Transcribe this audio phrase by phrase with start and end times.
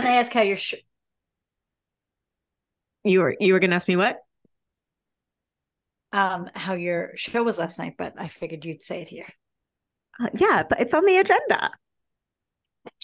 [0.00, 0.74] going to ask how your sh-
[3.04, 4.18] you were you were going to ask me what?
[6.12, 9.28] um how your show was last night, but I figured you'd say it here.
[10.20, 11.70] Uh, yeah, but it's on the agenda.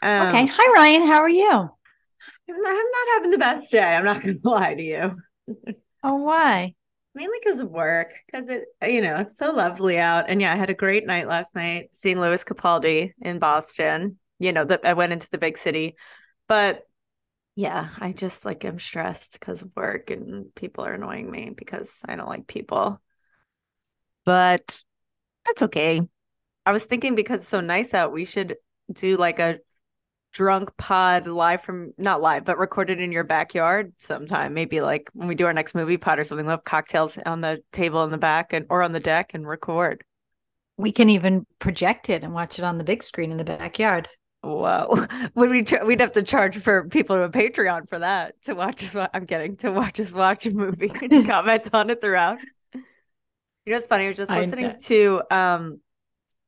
[0.02, 0.46] Um, okay.
[0.46, 1.50] Hi Ryann, how are you?
[1.50, 3.82] I'm not, I'm not having the best day.
[3.82, 5.16] I'm not going to lie to you.
[6.02, 6.74] Oh, why?
[7.14, 10.26] Mainly because of work, because it, you know, it's so lovely out.
[10.28, 14.18] And yeah, I had a great night last night seeing Lewis Capaldi in Boston.
[14.38, 15.96] You know, that I went into the big city,
[16.48, 16.86] but
[17.54, 22.00] yeah, I just like am stressed because of work and people are annoying me because
[22.04, 23.00] I don't like people.
[24.24, 24.80] But
[25.44, 26.02] that's okay.
[26.64, 28.56] I was thinking because it's so nice out, we should
[28.92, 29.58] do like a
[30.32, 34.54] drunk pod live from not live, but recorded in your backyard sometime.
[34.54, 37.40] Maybe like when we do our next movie pod or something, we'll have cocktails on
[37.40, 40.04] the table in the back and or on the deck and record.
[40.76, 44.08] We can even project it and watch it on the big screen in the backyard.
[44.48, 45.06] Whoa.
[45.34, 48.54] Would we ch- we'd have to charge for people to a Patreon for that to
[48.54, 52.00] watch us wa- I'm getting to watch us watch a movie and comment on it
[52.00, 52.38] throughout.
[52.74, 52.82] You
[53.72, 54.06] know it's funny?
[54.06, 55.80] I was just listening to um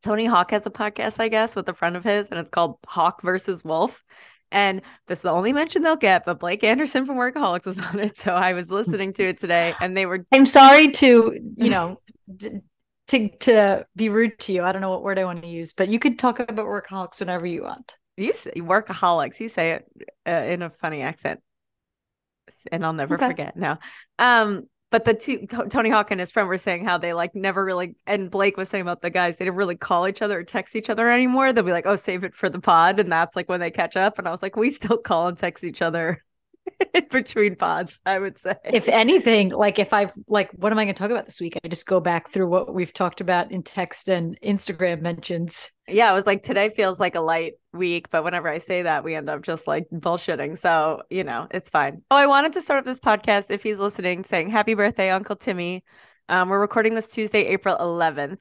[0.02, 2.78] Tony Hawk has a podcast, I guess, with a friend of his, and it's called
[2.86, 4.02] Hawk versus Wolf.
[4.50, 8.00] And this is the only mention they'll get, but Blake Anderson from Workaholics was on
[8.00, 8.16] it.
[8.16, 11.98] So I was listening to it today and they were I'm sorry to, you know,
[12.34, 12.60] d-
[13.10, 14.62] to to be rude to you.
[14.62, 17.20] I don't know what word I want to use, but you could talk about workaholics
[17.20, 17.96] whenever you want.
[18.16, 19.40] you say workaholics.
[19.40, 19.86] You say it
[20.26, 21.40] uh, in a funny accent,
[22.72, 23.26] and I'll never Okay.
[23.26, 23.56] forget.
[23.56, 23.76] No,
[24.18, 27.64] um, but the two Tony Hawk and his friend were saying how they like never
[27.64, 30.44] really, and Blake was saying about the guys they didn't really call each other or
[30.44, 31.52] text each other anymore.
[31.52, 33.96] They'll be like, "Oh, save it for the pod," and that's like when they catch
[33.96, 34.18] up.
[34.18, 36.24] And I was like, we still call and text each other
[37.10, 38.00] between pods.
[38.04, 38.54] I would say.
[38.64, 41.58] If anything, like if I've like, what am I going to talk about this week?
[41.62, 45.70] I just go back through what we've talked about in text and Instagram mentions.
[45.88, 49.04] yeah, it was like today feels like a light week, but whenever I say that,
[49.04, 50.58] we end up just like bullshitting.
[50.58, 52.02] So, you know, it's fine.
[52.10, 55.36] Oh, I wanted to start up this podcast if he's listening, saying happy birthday, Uncle
[55.36, 55.84] Timmy.
[56.28, 58.40] Um, we're recording this Tuesday, April 11th.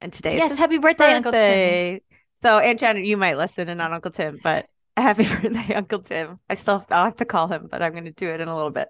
[0.00, 2.00] And today yes, happy birthday, Uncle Tim.
[2.34, 4.66] So, Aunt Janet, you might listen and not Uncle Tim, but
[5.02, 6.38] happy birthday, Uncle Tim.
[6.48, 8.54] I still I'll have to call him, but I'm going to do it in a
[8.54, 8.88] little bit.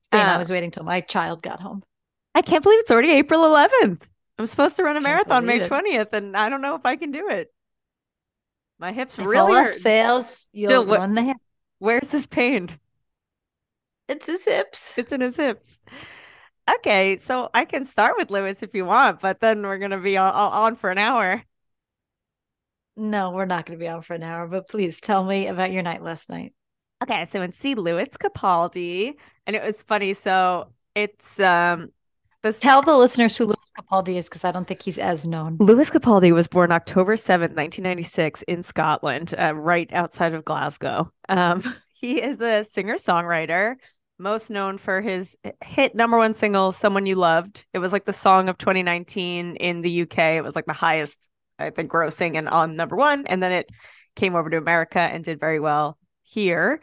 [0.00, 0.20] Same.
[0.20, 1.82] I Uh, was waiting till my child got home.
[2.34, 4.06] I can't believe it's already April 11th.
[4.38, 6.96] I'm supposed to run a marathon May believe 20th, and I don't know if I
[6.96, 7.52] can do it.
[8.78, 9.82] My hips If really all else hurt.
[9.82, 11.36] fails, you'll what- run the hip.
[11.78, 12.70] Where's his pain?
[14.08, 14.92] It's his hips.
[14.98, 15.78] It's in his hips.
[16.78, 20.16] Okay, so I can start with Lewis if you want, but then we're gonna be
[20.16, 21.42] on, on for an hour.
[22.96, 25.72] No, we're not going to be on for an hour, but please tell me about
[25.72, 26.54] your night last night.
[27.02, 27.74] Okay, so in C.
[27.74, 29.14] Lewis Capaldi,
[29.46, 30.14] and it was funny.
[30.14, 31.90] So it's um
[32.44, 35.56] this Tell the listeners who Lewis Capaldi is because I don't think he's as known.
[35.60, 41.10] Lewis Capaldi was born October 7th, 1996 in Scotland, uh, right outside of Glasgow.
[41.30, 41.62] Um,
[41.94, 43.76] he is a singer-songwriter,
[44.18, 45.34] most known for his
[45.64, 47.64] hit number one single, Someone You Loved.
[47.72, 50.18] It was like the song of 2019 in the UK.
[50.18, 53.26] It was like the highest, I think, grossing and on number one.
[53.26, 53.70] And then it
[54.16, 56.80] came over to America and did very well here.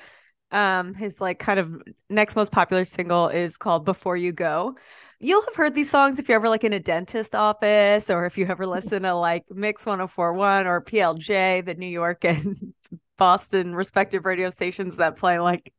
[0.52, 4.76] Um, his like kind of next most popular single is called Before You Go
[5.22, 8.38] you'll have heard these songs if you're ever like in a dentist office or if
[8.38, 12.74] you ever listen to like Mix 1041 or PLJ, the New York and
[13.18, 15.72] Boston respective radio stations that play like,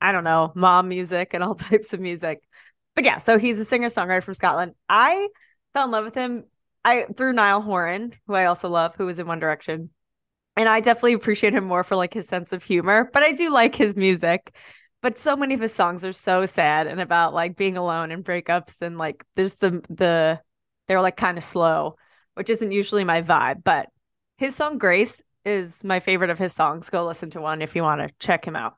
[0.00, 2.42] I don't know, mom music and all types of music.
[2.96, 4.74] But yeah, so he's a singer songwriter from Scotland.
[4.88, 5.28] I
[5.72, 6.44] fell in love with him
[6.84, 9.90] I through Niall Horan, who I also love, who was in One Direction.
[10.56, 13.50] And I definitely appreciate him more for like his sense of humor, but I do
[13.52, 14.54] like his music.
[15.02, 18.24] But so many of his songs are so sad and about like being alone and
[18.24, 20.40] breakups and like there's the the
[20.86, 21.96] they're like kind of slow
[22.34, 23.88] which isn't usually my vibe but
[24.36, 26.90] his song grace is my favorite of his songs.
[26.90, 28.76] Go listen to one if you want to check him out.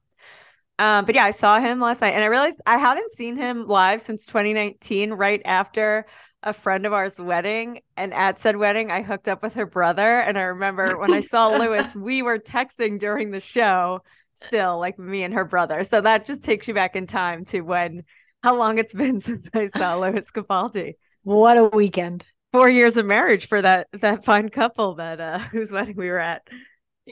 [0.78, 3.66] Um but yeah i saw him last night and i realized i haven't seen him
[3.66, 6.06] live since 2019 right after
[6.42, 10.20] a friend of ours wedding and at said wedding i hooked up with her brother
[10.20, 14.00] and i remember when i saw lewis we were texting during the show
[14.34, 15.84] still like me and her brother.
[15.84, 18.02] So that just takes you back in time to when
[18.42, 20.94] how long it's been since I saw Lewis Capaldi.
[21.22, 22.24] What a weekend.
[22.50, 26.18] Four years of marriage for that that fine couple that uh whose wedding we were
[26.18, 26.42] at.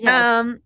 [0.06, 0.60] Um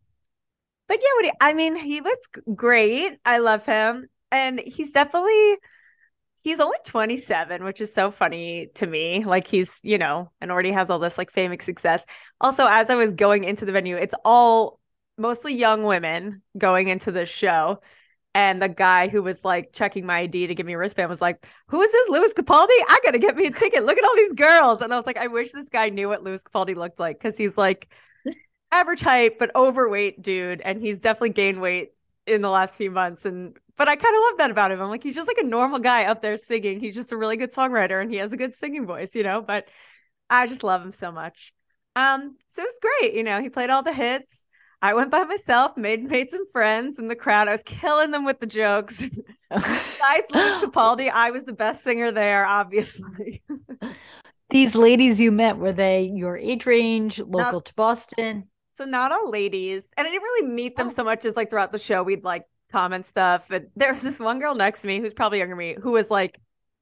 [0.89, 3.19] but yeah, what do you- I mean, he was g- great.
[3.25, 4.07] I love him.
[4.31, 5.57] And he's definitely
[6.45, 9.25] he's only 27, which is so funny to me.
[9.25, 12.05] Like he's, you know, and already has all this like famous success.
[12.41, 14.79] Also, as I was going into the venue, it's all
[15.17, 17.81] mostly young women going into the show.
[18.37, 21.21] And the guy who was like checking my ID to give me a wristband was
[21.21, 22.69] like, Who is this Lewis Capaldi?
[22.89, 23.85] I gotta get me a ticket.
[23.85, 24.83] Look at all these girls.
[24.83, 27.39] And I was like, I wish this guy knew what Lewis Capaldi looked like because
[27.39, 27.89] he's like,
[28.75, 31.94] average height but overweight dude, and he's definitely gained weight
[32.27, 33.25] in the last few months.
[33.25, 34.81] And but I kind of love that about him.
[34.81, 36.81] I'm like, he's just like a normal guy up there singing.
[36.81, 39.43] He's just a really good songwriter and he has a good singing voice, you know.
[39.43, 39.69] But
[40.31, 41.53] I just love him so much.
[41.97, 43.41] Um, so it was great, you know.
[43.41, 44.33] He played all the hits.
[44.83, 47.49] I went by myself, made made some friends in the crowd.
[47.49, 48.99] I was killing them with the jokes.
[49.51, 53.43] Besides Lewis Capaldi, I was the best singer there, obviously.
[54.51, 58.49] These ladies you met were they your age range, local not, to Boston?
[58.75, 60.91] So not all ladies, and I didn't really meet them oh.
[60.91, 63.51] so much as like throughout the show we'd like comment stuff.
[63.51, 66.11] And there's this one girl next to me who's probably younger than me who was
[66.11, 66.39] like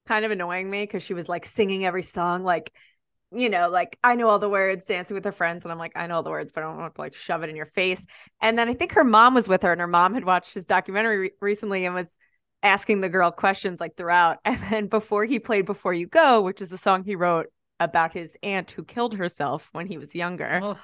[0.06, 2.72] kind of annoying me because she was like singing every song like
[3.34, 5.92] you know, like I know all the words, dancing with her friends, and I'm like,
[5.96, 7.66] I know all the words, but I don't want to like shove it in your
[7.66, 8.00] face.
[8.40, 10.66] And then I think her mom was with her, and her mom had watched his
[10.66, 12.08] documentary re- recently and was
[12.62, 14.38] asking the girl questions like throughout.
[14.44, 17.46] And then before he played "Before You Go," which is a song he wrote
[17.80, 20.78] about his aunt who killed herself when he was younger, oh.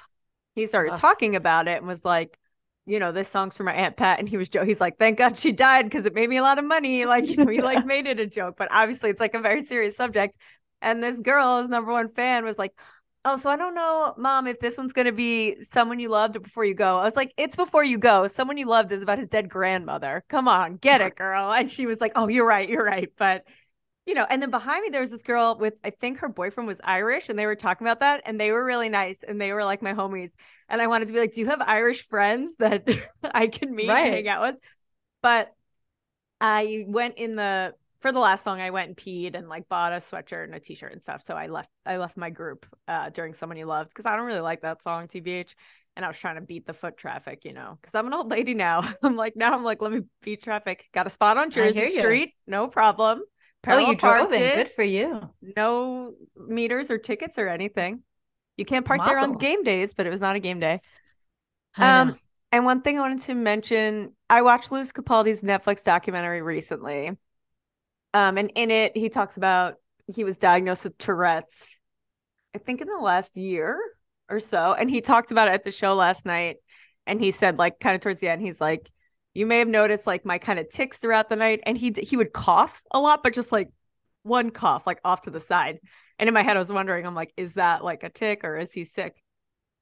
[0.55, 2.37] He started talking about it and was like,
[2.85, 5.37] you know, this song's for my aunt Pat, and he was he's like, thank God
[5.37, 7.05] she died because it made me a lot of money.
[7.05, 9.63] Like, you know, he like made it a joke, but obviously it's like a very
[9.63, 10.35] serious subject.
[10.81, 12.73] And this girl, his number one fan, was like,
[13.25, 16.41] Oh, so I don't know, mom, if this one's going to be someone you loved
[16.41, 16.97] before you go.
[16.97, 18.27] I was like, It's before you go.
[18.27, 20.23] Someone you loved is about his dead grandmother.
[20.29, 21.51] Come on, get it, girl.
[21.53, 22.67] And she was like, Oh, you're right.
[22.67, 23.11] You're right.
[23.17, 23.43] But,
[24.09, 26.67] you know, and then behind me, there was this girl with, I think her boyfriend
[26.67, 29.53] was Irish and they were talking about that and they were really nice and they
[29.53, 30.31] were like my homies.
[30.67, 32.89] And I wanted to be like, Do you have Irish friends that
[33.23, 34.07] I can meet right.
[34.07, 34.55] and hang out with?
[35.21, 35.53] But
[36.41, 39.93] I went in the for the last song I went and peed and like bought
[39.93, 41.21] a sweatshirt and a t-shirt and stuff.
[41.21, 44.25] So I left I left my group uh during Someone You Loved because I don't
[44.25, 45.53] really like that song, TBH.
[45.95, 48.31] And I was trying to beat the foot traffic, you know, because I'm an old
[48.31, 48.81] lady now.
[49.03, 50.87] I'm like, now I'm like, let me beat traffic.
[50.93, 53.21] Got a spot on Jersey Street, no problem.
[53.61, 54.55] Parallel oh, you drove it.
[54.55, 55.29] Good for you.
[55.55, 58.03] No meters or tickets or anything.
[58.57, 59.15] You can't park Mazel.
[59.15, 60.81] there on game days, but it was not a game day.
[61.77, 62.17] Um,
[62.51, 67.17] and one thing I wanted to mention, I watched Lewis Capaldi's Netflix documentary recently
[68.13, 69.75] um, and in it, he talks about
[70.07, 71.79] he was diagnosed with Tourette's,
[72.55, 73.79] I think in the last year
[74.29, 74.73] or so.
[74.73, 76.57] And he talked about it at the show last night.
[77.05, 78.89] And he said, like, kind of towards the end, he's like,
[79.39, 81.61] you may have noticed like my kind of ticks throughout the night.
[81.65, 83.69] And he he would cough a lot, but just like
[84.23, 85.79] one cough, like off to the side.
[86.19, 88.57] And in my head, I was wondering, I'm like, is that like a tick or
[88.57, 89.15] is he sick?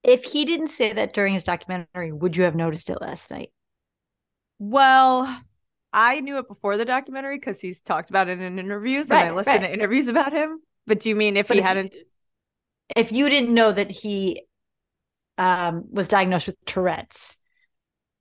[0.04, 3.50] If he didn't say that during his documentary, would you have noticed it last night?
[4.60, 5.28] Well,
[5.92, 9.30] I knew it before the documentary because he's talked about it in interviews right, and
[9.30, 9.70] I listened right.
[9.70, 10.60] to interviews about him.
[10.86, 12.04] But do you mean if but he if hadn't you,
[12.96, 14.44] if you didn't know that he
[15.40, 17.38] um was diagnosed with Tourette's,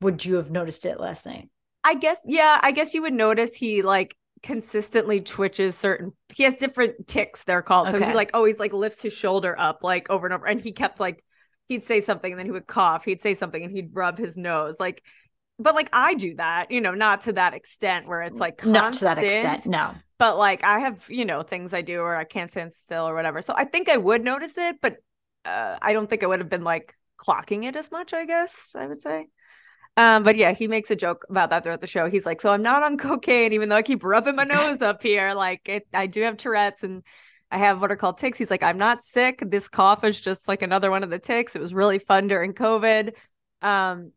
[0.00, 1.48] would you have noticed it last night?
[1.84, 6.54] I guess yeah, I guess you would notice he like consistently twitches certain he has
[6.54, 7.88] different ticks they're called.
[7.88, 7.98] Okay.
[7.98, 10.72] So he like always like lifts his shoulder up like over and over and he
[10.72, 11.24] kept like
[11.68, 13.04] he'd say something and then he would cough.
[13.04, 14.76] He'd say something and he'd rub his nose.
[14.78, 15.02] Like
[15.58, 18.74] but like I do that, you know, not to that extent where it's like constant,
[18.74, 19.94] not to that extent, no.
[20.18, 23.14] But like I have, you know, things I do or I can't stand still or
[23.14, 23.40] whatever.
[23.40, 24.96] So I think I would notice it, but
[25.44, 28.12] uh, I don't think I would have been like clocking it as much.
[28.12, 29.28] I guess I would say.
[29.96, 32.10] Um, but yeah, he makes a joke about that throughout the show.
[32.10, 35.02] He's like, "So I'm not on cocaine, even though I keep rubbing my nose up
[35.02, 35.32] here.
[35.34, 37.02] Like, it, I do have Tourette's and
[37.50, 39.42] I have what are called ticks." He's like, "I'm not sick.
[39.46, 41.56] This cough is just like another one of the ticks.
[41.56, 43.12] It was really fun during COVID."
[43.62, 44.12] Um,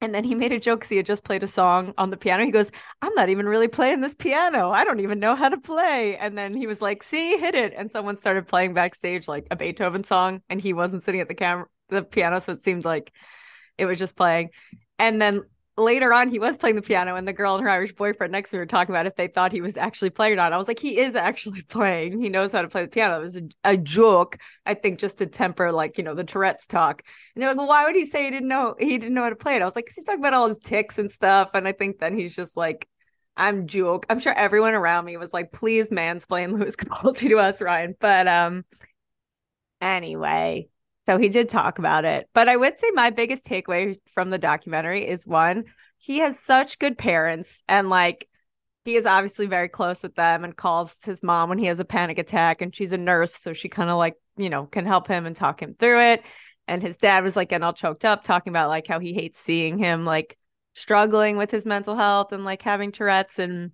[0.00, 2.16] and then he made a joke because he had just played a song on the
[2.16, 2.44] piano.
[2.44, 2.70] He goes,
[3.02, 4.70] I'm not even really playing this piano.
[4.70, 6.16] I don't even know how to play.
[6.16, 7.74] And then he was like, See, hit it.
[7.76, 11.34] And someone started playing backstage like a Beethoven song, and he wasn't sitting at the
[11.34, 12.40] camera, the piano.
[12.40, 13.12] So it seemed like
[13.76, 14.50] it was just playing.
[15.00, 15.44] And then
[15.78, 18.50] later on he was playing the piano and the girl and her Irish boyfriend next
[18.50, 20.52] to me were talking about if they thought he was actually playing or not.
[20.52, 22.20] I was like, he is actually playing.
[22.20, 23.16] He knows how to play the piano.
[23.18, 26.66] It was a, a joke, I think, just to temper like, you know, the Tourette's
[26.66, 27.02] talk.
[27.34, 29.30] And they're like, well, why would he say he didn't know he didn't know how
[29.30, 29.62] to play it?
[29.62, 31.50] I was like, because he's talking about all his ticks and stuff.
[31.54, 32.86] And I think then he's just like,
[33.34, 34.04] I'm joke.
[34.10, 37.94] I'm sure everyone around me was like, please mansplain Lewis Capaldi to us, Ryann.
[37.98, 38.66] But um
[39.80, 40.68] anyway,
[41.10, 42.28] so he did talk about it.
[42.34, 45.64] But I would say my biggest takeaway from the documentary is one,
[45.98, 48.28] he has such good parents and like
[48.84, 51.84] he is obviously very close with them and calls his mom when he has a
[51.84, 55.08] panic attack and she's a nurse so she kind of like you know can help
[55.08, 56.22] him and talk him through it
[56.68, 59.40] and his dad was like getting all choked up talking about like how he hates
[59.40, 60.38] seeing him like
[60.74, 63.72] struggling with his mental health and like having tourette's and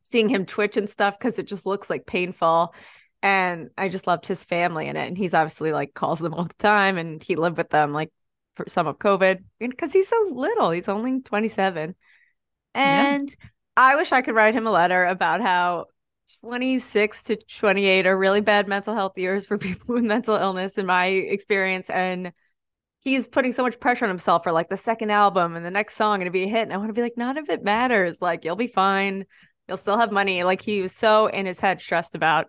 [0.00, 2.72] seeing him twitch and stuff because it just looks like painful
[3.22, 5.08] and I just loved his family in it.
[5.08, 8.12] And he's obviously like calls them all the time, and he lived with them like
[8.54, 10.70] for some of COVID because he's so little.
[10.70, 11.94] He's only 27.
[12.74, 13.48] And yeah.
[13.76, 15.86] I wish I could write him a letter about how
[16.42, 20.86] 26 to 28 are really bad mental health years for people with mental illness, in
[20.86, 21.88] my experience.
[21.90, 22.32] And
[23.02, 25.94] he's putting so much pressure on himself for like the second album and the next
[25.94, 26.62] song and to be a hit.
[26.62, 28.20] And I want to be like, none of it matters.
[28.20, 29.24] Like you'll be fine.
[29.66, 30.42] You'll still have money.
[30.44, 32.46] Like he was so in his head stressed about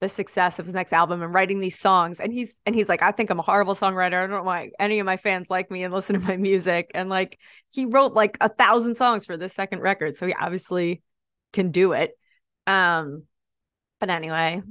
[0.00, 2.20] the success of his next album and writing these songs.
[2.20, 4.22] And he's and he's like, I think I'm a horrible songwriter.
[4.22, 6.90] I don't why any of my fans like me and listen to my music.
[6.94, 7.38] And like
[7.72, 10.16] he wrote like a thousand songs for this second record.
[10.16, 11.02] So he obviously
[11.52, 12.12] can do it.
[12.66, 13.24] Um,
[13.98, 14.62] but anyway,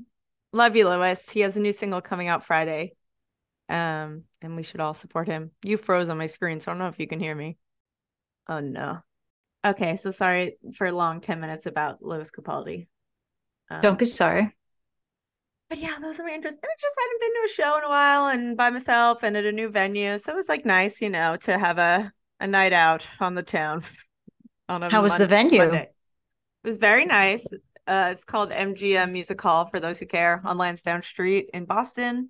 [0.54, 1.30] love you, Lewis.
[1.30, 2.94] He has a new single coming out Friday.
[3.68, 5.52] Um, and we should all support him.
[5.62, 7.58] You froze on my screen, so I don't know if you can hear me.
[8.48, 9.00] Oh no.
[9.66, 12.88] Okay, so sorry for long 10 minutes about Lewis Capaldi.
[13.70, 14.57] Um, don't be sorry
[15.70, 16.60] but yeah, those are my interests.
[16.64, 19.46] I just hadn't been to a show in a while and by myself and at
[19.46, 20.18] a new venue.
[20.18, 23.44] So it was like nice, you know, to have a, a night out on the
[23.44, 23.82] town.
[24.70, 25.60] on a How was the venue?
[25.60, 25.90] Monday.
[26.64, 27.46] It was very nice.
[27.86, 32.30] Uh, it's called MGM Music Hall for those who care on Lansdowne Street in Boston,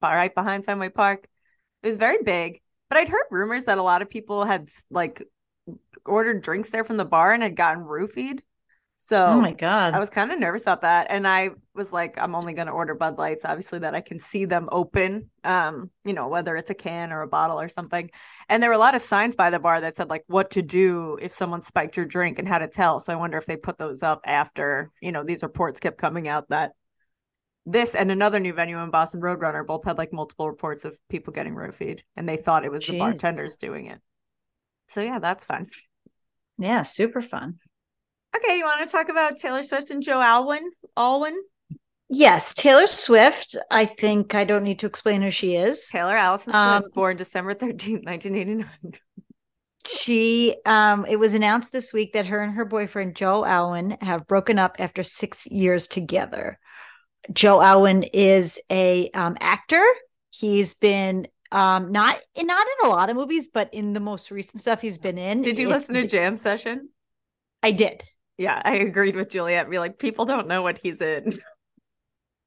[0.00, 1.26] right behind Fenway Park.
[1.82, 5.22] It was very big, but I'd heard rumors that a lot of people had like
[6.06, 8.40] ordered drinks there from the bar and had gotten roofied.
[8.96, 12.16] So, oh my god, I was kind of nervous about that, and I was like,
[12.16, 15.90] I'm only going to order Bud Lights, obviously that I can see them open, um,
[16.04, 18.10] you know, whether it's a can or a bottle or something.
[18.48, 20.62] And there were a lot of signs by the bar that said like what to
[20.62, 22.98] do if someone spiked your drink and how to tell.
[22.98, 26.26] So I wonder if they put those up after, you know, these reports kept coming
[26.26, 26.72] out that
[27.66, 31.32] this and another new venue in Boston Roadrunner both had like multiple reports of people
[31.32, 32.88] getting roofied, and they thought it was Jeez.
[32.88, 34.00] the bartenders doing it.
[34.88, 35.66] So yeah, that's fun.
[36.58, 37.58] Yeah, super fun.
[38.36, 40.70] Okay, you want to talk about Taylor Swift and Joe Alwyn?
[40.96, 41.36] Alwyn?
[42.10, 43.56] Yes, Taylor Swift.
[43.70, 45.88] I think I don't need to explain who she is.
[45.88, 48.66] Taylor Allison Swift, um, born December 13th, 1989.
[49.86, 54.26] She um it was announced this week that her and her boyfriend Joe Alwyn have
[54.26, 56.58] broken up after 6 years together.
[57.32, 59.84] Joe Alwyn is a um, actor.
[60.30, 64.60] He's been um not not in a lot of movies, but in the most recent
[64.60, 65.42] stuff he's been in.
[65.42, 66.88] Did you listen to Jam Session?
[67.62, 68.02] I did.
[68.38, 69.70] Yeah, I agreed with Juliet.
[69.70, 71.38] Be like, people don't know what he's in.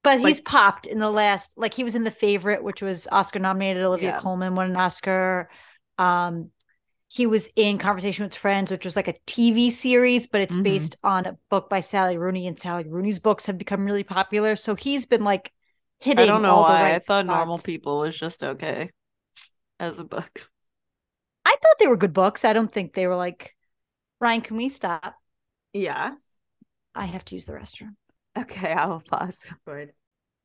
[0.03, 3.10] But like, he's popped in the last, like he was in the favorite, which was
[3.12, 3.84] Oscar nominated.
[3.84, 4.20] Olivia yeah.
[4.22, 5.50] Colman won an Oscar.
[5.98, 6.51] Um,
[7.10, 10.63] he was in Conversation with Friends, which was like a TV series, but it's mm-hmm.
[10.63, 14.56] based on a book by Sally Rooney, and Sally Rooney's books have become really popular.
[14.56, 15.51] So he's been like
[16.00, 16.24] hitting.
[16.24, 16.84] I don't know why.
[16.84, 17.27] Right I thought spots.
[17.27, 18.91] Normal People was just okay
[19.79, 20.50] as a book.
[21.44, 22.46] I thought they were good books.
[22.46, 23.56] I don't think they were like,
[24.22, 25.15] Ryann, can we stop?
[25.77, 26.13] Yeah.
[26.96, 27.96] I have to use the restroom.
[28.38, 29.38] Okay, I will pause.
[29.65, 29.93] Good.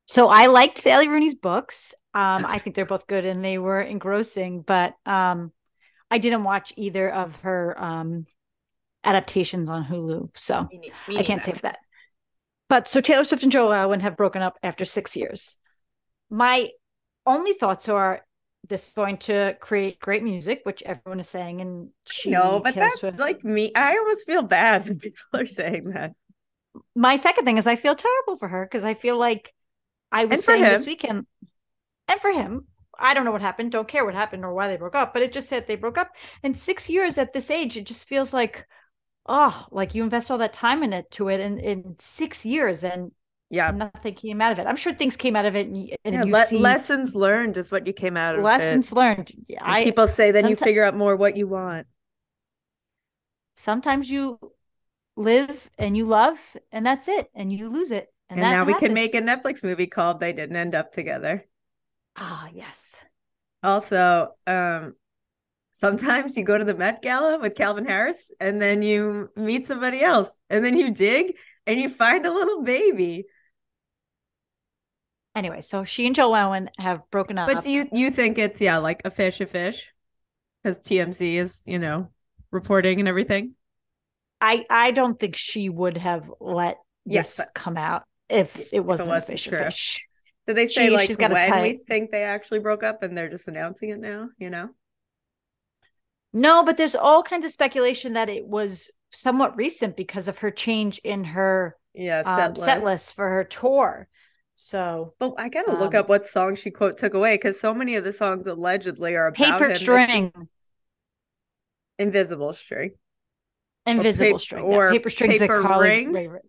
[0.05, 1.93] So I liked Sally Rooney's books.
[2.13, 5.51] Um, I think they're both good and they were engrossing, but um,
[6.11, 8.27] I didn't watch either of her um,
[9.03, 11.79] adaptations on Hulu, so me, me I can't say for that.
[12.69, 15.55] But so Taylor Swift and Joe Alwyn have broken up after six years.
[16.29, 16.69] My
[17.25, 18.21] only thoughts are
[18.67, 21.61] this is going to create great music, which everyone is saying.
[21.61, 23.19] And she no, but that's Swift.
[23.19, 23.71] like me.
[23.75, 26.13] I almost feel bad when people are saying that.
[26.95, 29.53] My second thing is I feel terrible for her because I feel like
[30.11, 30.71] I was saying him.
[30.71, 31.25] this weekend,
[32.07, 32.65] and for him,
[32.97, 33.71] I don't know what happened.
[33.71, 35.97] Don't care what happened or why they broke up, but it just said they broke
[35.97, 36.11] up.
[36.41, 38.65] And six years at this age, it just feels like,
[39.25, 42.83] oh, like you invest all that time in it to it, and in six years,
[42.83, 43.11] and
[43.53, 43.69] yeah.
[43.69, 44.65] Nothing came out of it.
[44.65, 46.57] I'm sure things came out of it and, and yeah, le- see...
[46.57, 48.95] lessons learned is what you came out of lessons it.
[48.95, 49.31] learned
[49.61, 51.85] I, people say then you figure out more what you want.
[53.55, 54.39] Sometimes you
[55.15, 56.39] live and you love
[56.71, 59.63] and that's it and you lose it and, and now we can make a netflix
[59.63, 61.45] movie called they didn't end up together.
[62.17, 63.03] Ah yes.
[63.61, 64.95] Also um
[65.73, 70.01] sometimes you go to the met gala with calvin harris and then you meet somebody
[70.01, 71.35] else and then you dig
[71.67, 73.25] and you find a little baby
[75.35, 77.49] Anyway, so she and Joe Alwyn have broken up.
[77.51, 79.91] But do you you think it's yeah like a fish a fish
[80.61, 82.11] because TMZ is you know
[82.51, 83.55] reporting and everything?
[84.39, 89.09] I I don't think she would have let yes, this come out if it wasn't,
[89.09, 89.59] it wasn't a fish true.
[89.59, 90.01] a fish.
[90.45, 93.47] Did they say she, like when we think they actually broke up and they're just
[93.47, 94.29] announcing it now?
[94.37, 94.69] You know.
[96.33, 100.51] No, but there's all kinds of speculation that it was somewhat recent because of her
[100.51, 102.65] change in her yeah set, um, list.
[102.65, 104.07] set list for her tour.
[104.55, 107.73] So, but I gotta um, look up what song she quote took away because so
[107.73, 110.31] many of the songs allegedly are about paper string,
[111.97, 112.91] invisible string,
[113.85, 116.15] invisible or string, or yeah, paper strings paper rings.
[116.15, 116.45] Favorite.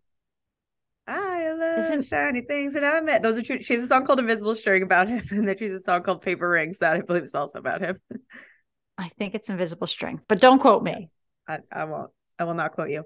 [1.06, 2.06] I love Isn't...
[2.06, 3.22] shiny things that I met.
[3.22, 3.62] Those are true.
[3.62, 6.22] She has a song called Invisible String about him, and then she's a song called
[6.22, 7.98] Paper Rings that I believe is also about him.
[8.96, 11.10] I think it's Invisible String, but don't quote me.
[11.48, 12.10] I, I won't.
[12.38, 13.04] I will not quote you.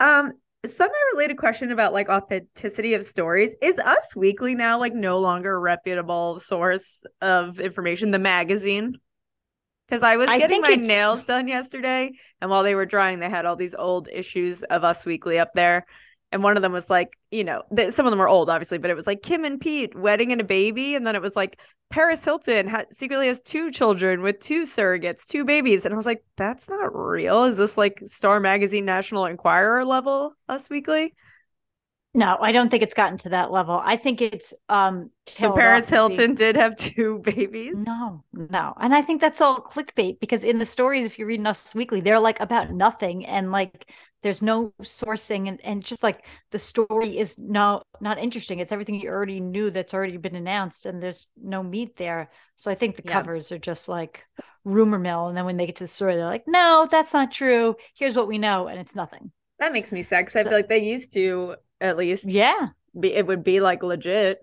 [0.00, 0.32] Um,
[0.68, 3.54] semi-related question about like authenticity of stories.
[3.62, 8.10] Is Us Weekly now like no longer a reputable source of information?
[8.10, 8.96] The magazine.
[9.88, 13.18] Because I was I getting my it's- nails done yesterday, and while they were drying,
[13.18, 15.84] they had all these old issues of Us Weekly up there.
[16.32, 18.78] And one of them was like, you know, th- some of them were old, obviously,
[18.78, 21.34] but it was like Kim and Pete wedding and a baby, and then it was
[21.34, 21.58] like
[21.90, 26.06] Paris Hilton ha- secretly has two children with two surrogates, two babies, and I was
[26.06, 27.44] like, that's not real.
[27.44, 31.14] Is this like Star Magazine National Enquirer level Us Weekly?
[32.12, 33.80] No, I don't think it's gotten to that level.
[33.84, 37.74] I think it's um So Paris off to be- Hilton did have two babies.
[37.76, 38.74] No, no.
[38.80, 42.00] And I think that's all clickbait because in the stories, if you read Us Weekly,
[42.00, 43.90] they're like about nothing and like
[44.22, 48.58] there's no sourcing and, and just like the story is no not interesting.
[48.58, 52.30] It's everything you already knew that's already been announced and there's no meat there.
[52.56, 53.12] So I think the Yeah.
[53.12, 54.24] covers are just like
[54.64, 55.28] rumor mill.
[55.28, 57.76] And then when they get to the story, they're like, no, that's not true.
[57.94, 59.32] Here's what we know, and it's nothing.
[59.58, 62.68] That makes me sad 'cause I So- feel like they used to at least Yeah.
[62.98, 64.40] be it would be like legit.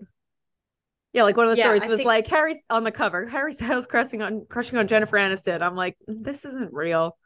[1.12, 3.26] Yeah, like one of the Yeah, stories I was think- like Harry's on the cover,
[3.26, 5.62] Harry Styles crushing on crushing on Jennifer Aniston.
[5.62, 7.16] I'm like, this isn't real.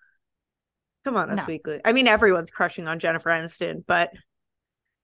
[1.05, 1.45] Come on, Us No.
[1.47, 1.81] Weekly.
[1.85, 4.11] I mean, everyone's crushing on Jennifer Aniston, but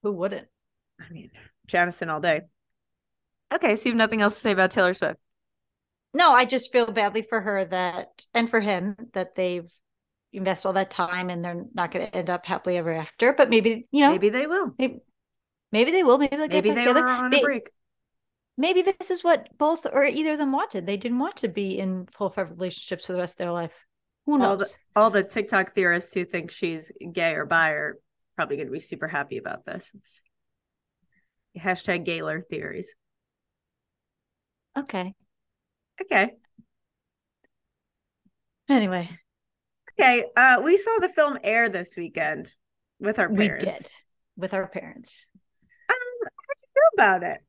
[0.03, 0.47] Who wouldn't?
[0.99, 1.31] I mean,
[1.67, 2.41] Janiston all day.
[3.53, 5.17] Okay, so you have nothing else to say about Taylor Swift.
[6.13, 9.69] No, I just feel badly for her that, and for him that they've
[10.31, 13.33] invested all that time and they're not going to end up happily ever after.
[13.33, 14.73] But maybe you know, Maybe they will.
[14.77, 14.99] maybe,
[15.71, 16.17] maybe they will.
[16.17, 17.01] Maybe they'll get Maybe they together.
[17.01, 17.69] were on a break.
[18.57, 20.85] Maybe this is what both or either of them wanted.
[20.85, 23.71] They didn't want to be in full fledged relationships for the rest of their life.
[24.37, 27.97] Who All the all the TikTok theorists who think she's gay or bi are
[28.35, 29.91] probably going to be super happy about this.
[29.95, 30.21] It's-
[31.57, 32.95] hashtag Gaylor theories.
[34.77, 35.13] okay.
[36.01, 36.31] Okay.
[38.69, 39.09] Anyway,
[39.99, 40.23] Okay.
[40.37, 42.53] Uh, we saw the film Air this weekend
[42.99, 43.65] with our we parents.
[43.65, 43.89] did
[44.37, 45.25] with our parents.
[45.89, 47.41] Um, how'd you feel about it?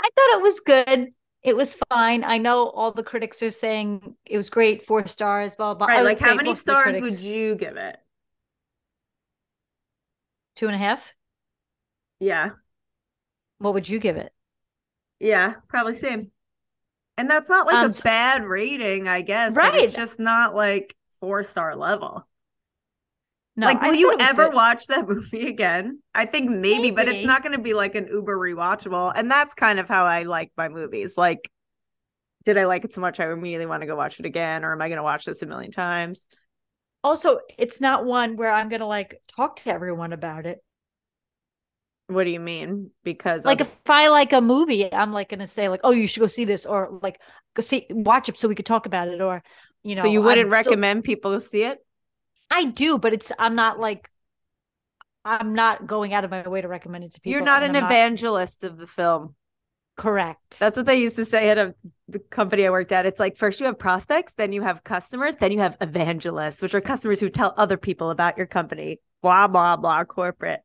[0.00, 1.12] I thought it was good.
[1.42, 2.24] It was fine.
[2.24, 5.86] I know all the critics are saying it was great, four stars, blah blah.
[5.86, 5.96] blah.
[5.96, 6.04] Right.
[6.04, 7.96] Like, how many most of the stars would you give it?
[10.56, 11.14] Two and a half.
[12.20, 12.50] Yeah.
[13.58, 14.32] What would you give it?
[15.20, 15.54] Yeah.
[15.68, 16.30] Probably same.
[17.16, 19.54] And that's not like Um, a bad rating, I guess.
[19.54, 19.74] Right.
[19.74, 22.27] it's just not like four star level.
[23.58, 24.54] No, like, will you ever good.
[24.54, 26.00] watch that movie again?
[26.14, 29.12] I think maybe, but it's not going to be like an uber rewatchable.
[29.14, 31.14] And that's kind of how I like my movies.
[31.16, 31.50] Like,
[32.44, 34.72] did I like it so much I immediately want to go watch it again, or
[34.72, 36.28] am I going to watch this a million times?
[37.02, 40.58] Also, it's not one where I'm gonna like talk to everyone about it.
[42.08, 42.90] What do you mean?
[43.04, 46.06] Because Like of- if I like a movie, I'm like gonna say like, "Oh, you
[46.06, 47.20] should go see this," or like,
[47.54, 49.42] "Go see, watch it so we could talk about it," or
[49.82, 50.02] you know.
[50.02, 51.78] so you I'm wouldn't still- recommend people to see it?
[52.50, 54.10] I do, but it's I'm not like
[55.24, 57.32] I'm not going out of my way to recommend it to people.
[57.32, 59.34] You're not an I'm evangelist of the film.
[59.96, 60.58] correct.
[60.58, 61.74] That's what they used to say at a
[62.08, 63.04] the company I worked at.
[63.06, 66.74] It's like first you have prospects, then you have customers, then you have evangelists, which
[66.74, 69.00] are customers who tell other people about your company.
[69.22, 70.60] Blah blah blah corporate.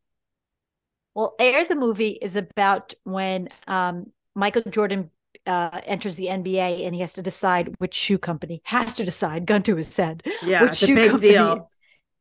[1.15, 5.11] Well, Air the movie is about when um, Michael Jordan
[5.45, 9.45] uh, enters the NBA and he has to decide which shoe company has to decide.
[9.45, 10.23] Gun to his head.
[10.41, 11.71] Yeah, which shoe big company deal.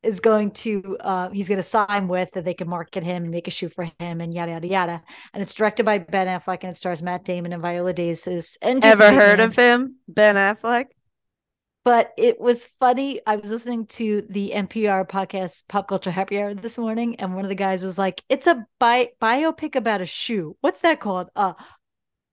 [0.02, 3.30] Is going to uh, he's going to sign with that they can market him and
[3.30, 5.02] make a shoe for him and yada yada yada.
[5.32, 8.56] And it's directed by Ben Affleck and it stars Matt Damon and Viola Davis.
[8.60, 9.96] And Ever heard of him?
[10.08, 10.86] Ben Affleck?
[11.84, 13.20] but it was funny.
[13.26, 17.44] I was listening to the NPR podcast Pop Culture Happy Hour this morning, and one
[17.44, 20.56] of the guys was like, "It's a bi- biopic about a shoe.
[20.60, 21.28] What's that called?
[21.34, 21.54] Uh,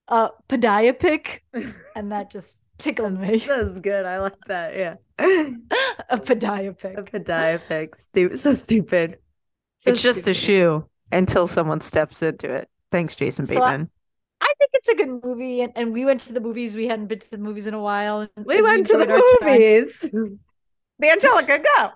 [0.07, 1.43] a podiapic."
[1.95, 3.37] And that just tickled me.
[3.39, 4.05] That's good.
[4.05, 4.75] I like that.
[4.75, 4.95] Yeah.
[6.09, 6.97] a podiapic.
[6.97, 7.95] A podiapic.
[7.95, 9.17] Stu- so stupid.
[9.77, 12.69] So it's just a shoe until someone steps into it.
[12.91, 13.89] Thanks, Jason So I- Bateman.
[14.41, 16.73] I think it's a good movie, and, and we went to the movies.
[16.73, 18.25] We hadn't been to the movies in a while.
[18.37, 19.51] We went to the enjoyed our time.
[19.59, 19.99] movies.
[20.97, 21.89] the Angelica Go.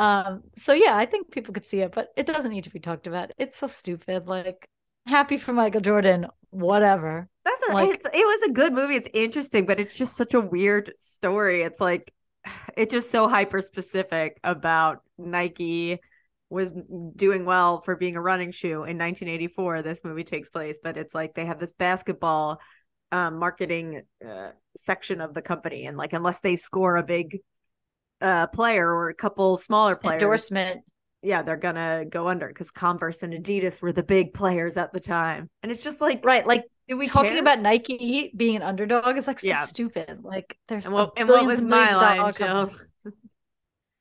[0.00, 2.78] Um, so yeah, I think people could see it, but it doesn't need to be
[2.78, 3.32] talked about.
[3.36, 4.28] It's so stupid.
[4.28, 4.64] Like,
[5.06, 7.28] happy for Michael Jordan, whatever.
[7.70, 8.96] A, Like- it's, it was a good movie.
[8.96, 11.62] It's interesting, but it's just such a weird story.
[11.62, 12.12] It's like
[12.76, 16.00] it's just so hyper specific about Nike
[16.50, 16.70] was
[17.16, 19.82] doing well for being a running shoe in 1984.
[19.82, 22.60] This movie takes place, but it's like they have this basketball
[23.10, 27.40] um, marketing uh, section of the company, and like unless they score a big
[28.20, 30.80] uh, player or a couple smaller players, Endorsement.
[31.22, 35.00] yeah, they're gonna go under because Converse and Adidas were the big players at the
[35.00, 36.46] time, and it's just like, Right.
[36.46, 37.40] Like talking care?
[37.40, 39.64] about Nike being an underdog is like so Yeah.
[39.66, 40.20] stupid.
[40.22, 42.70] Like there's And what, and what was my line, Jill?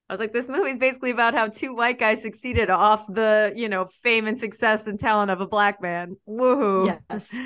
[0.10, 3.70] I was like, this movie's basically about how two white guys succeeded off the, you
[3.70, 6.18] know, fame and success and talent of a black man.
[6.28, 7.00] Woohoo.
[7.10, 7.34] Yes.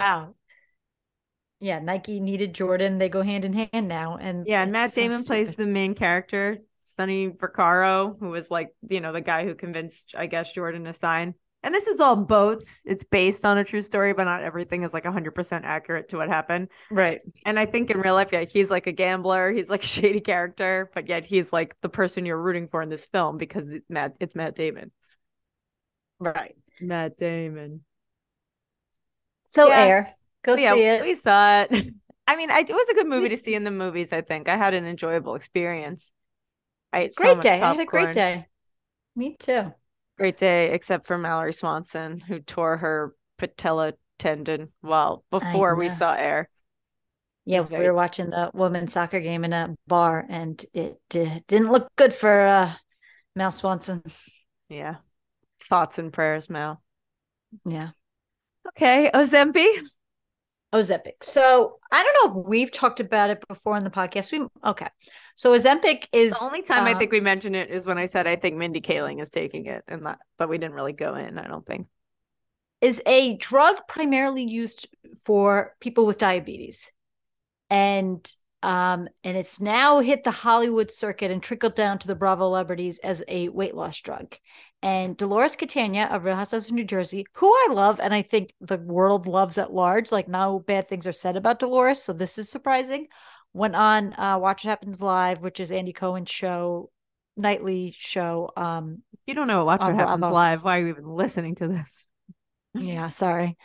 [0.00, 0.34] Wow.
[1.60, 2.98] Yeah, Nike needed Jordan.
[2.98, 4.18] They go hand in hand now.
[4.20, 8.74] And yeah, and Matt Damon so plays the main character, Sonny Vaccaro, who was like,
[8.90, 11.34] you know, the guy who convinced, I guess, Jordan to sign.
[11.64, 12.82] And this is all boats.
[12.84, 16.28] It's based on a true story, but not everything is like 100% accurate to what
[16.28, 16.68] happened.
[16.90, 17.22] Right.
[17.46, 19.50] And I think in real life, yeah, he's like a gambler.
[19.50, 22.90] He's like a shady character, but yet he's like the person you're rooting for in
[22.90, 24.92] this film because it's Matt, it's Matt Damon.
[26.18, 26.54] Right.
[26.82, 27.80] Matt Damon.
[29.46, 29.80] So, yeah.
[29.80, 31.02] Air, go yeah, see it.
[31.02, 31.94] We saw it.
[32.26, 34.50] I mean, I, it was a good movie to see in the movies, I think.
[34.50, 36.12] I had an enjoyable experience.
[36.92, 37.60] I ate great so day.
[37.60, 37.64] Popcorn.
[37.64, 38.46] I had a great day.
[39.16, 39.72] Me too.
[40.16, 46.14] Great day, except for Mallory Swanson, who tore her patella tendon well before we saw
[46.14, 46.48] air.
[47.44, 47.82] Yeah, very...
[47.82, 51.88] we were watching the women's soccer game in a bar, and it uh, didn't look
[51.96, 52.72] good for uh,
[53.34, 54.02] Mal Swanson.
[54.68, 54.96] Yeah.
[55.68, 56.80] Thoughts and prayers, Mal.
[57.66, 57.90] Yeah.
[58.68, 59.82] Okay, Ozempic.
[60.72, 61.22] Ozempic.
[61.22, 64.32] So I don't know if we've talked about it before in the podcast.
[64.32, 64.88] We okay.
[65.36, 68.26] So Ozempic is the only time I think we mentioned it is when I said
[68.26, 71.38] I think Mindy Kaling is taking it, and that, but we didn't really go in.
[71.38, 71.86] I don't think
[72.80, 74.88] is a drug primarily used
[75.24, 76.90] for people with diabetes,
[77.70, 82.44] and um, and it's now hit the Hollywood circuit and trickled down to the Bravo
[82.44, 84.36] celebrities as a weight loss drug.
[84.82, 88.52] And Dolores Catania of Real Housewives of New Jersey, who I love and I think
[88.60, 92.38] the world loves at large, like no bad things are said about Dolores, so this
[92.38, 93.08] is surprising.
[93.54, 96.90] Went on uh, Watch What Happens Live, which is Andy Cohen's show,
[97.36, 98.50] nightly show.
[98.56, 100.64] Um, you don't know Watch What Happens Live.
[100.64, 102.06] Why are you even listening to this?
[102.74, 103.56] yeah, sorry.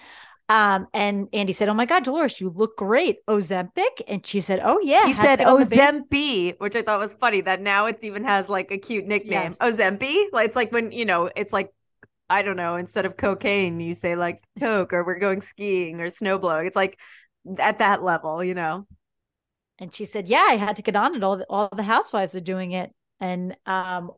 [0.48, 4.62] Um, and Andy said, "Oh my God, Dolores, you look great, Ozempic." And she said,
[4.64, 7.42] "Oh yeah." He said Ozempi, which I thought was funny.
[7.42, 9.58] That now it even has like a cute nickname, yes.
[9.58, 10.26] Ozempi.
[10.32, 11.72] Like it's like when you know, it's like
[12.30, 16.08] I don't know, instead of cocaine, you say like coke, or we're going skiing or
[16.08, 16.66] snowblowing.
[16.66, 16.98] It's like
[17.60, 18.88] at that level, you know.
[19.80, 21.24] And she said, "Yeah, I had to get on it.
[21.24, 24.12] All the, all the housewives are doing it." And um,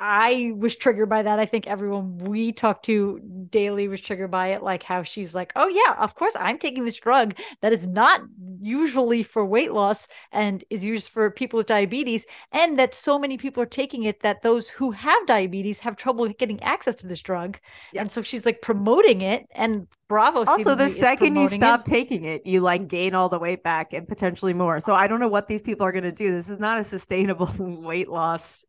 [0.00, 1.38] I was triggered by that.
[1.40, 5.52] I think everyone we talked to daily was triggered by it, like how she's like,
[5.56, 8.20] Oh, yeah, of course, I'm taking this drug that is not
[8.60, 12.26] usually for weight loss and is used for people with diabetes.
[12.52, 16.28] And that so many people are taking it that those who have diabetes have trouble
[16.28, 17.58] getting access to this drug.
[17.92, 18.00] Yep.
[18.02, 19.46] And so she's like promoting it.
[19.50, 20.44] And Bravo.
[20.44, 21.86] Also, the second you stop it.
[21.86, 24.80] taking it, you like gain all the weight back and potentially more.
[24.80, 26.30] So I don't know what these people are going to do.
[26.30, 28.64] This is not a sustainable weight loss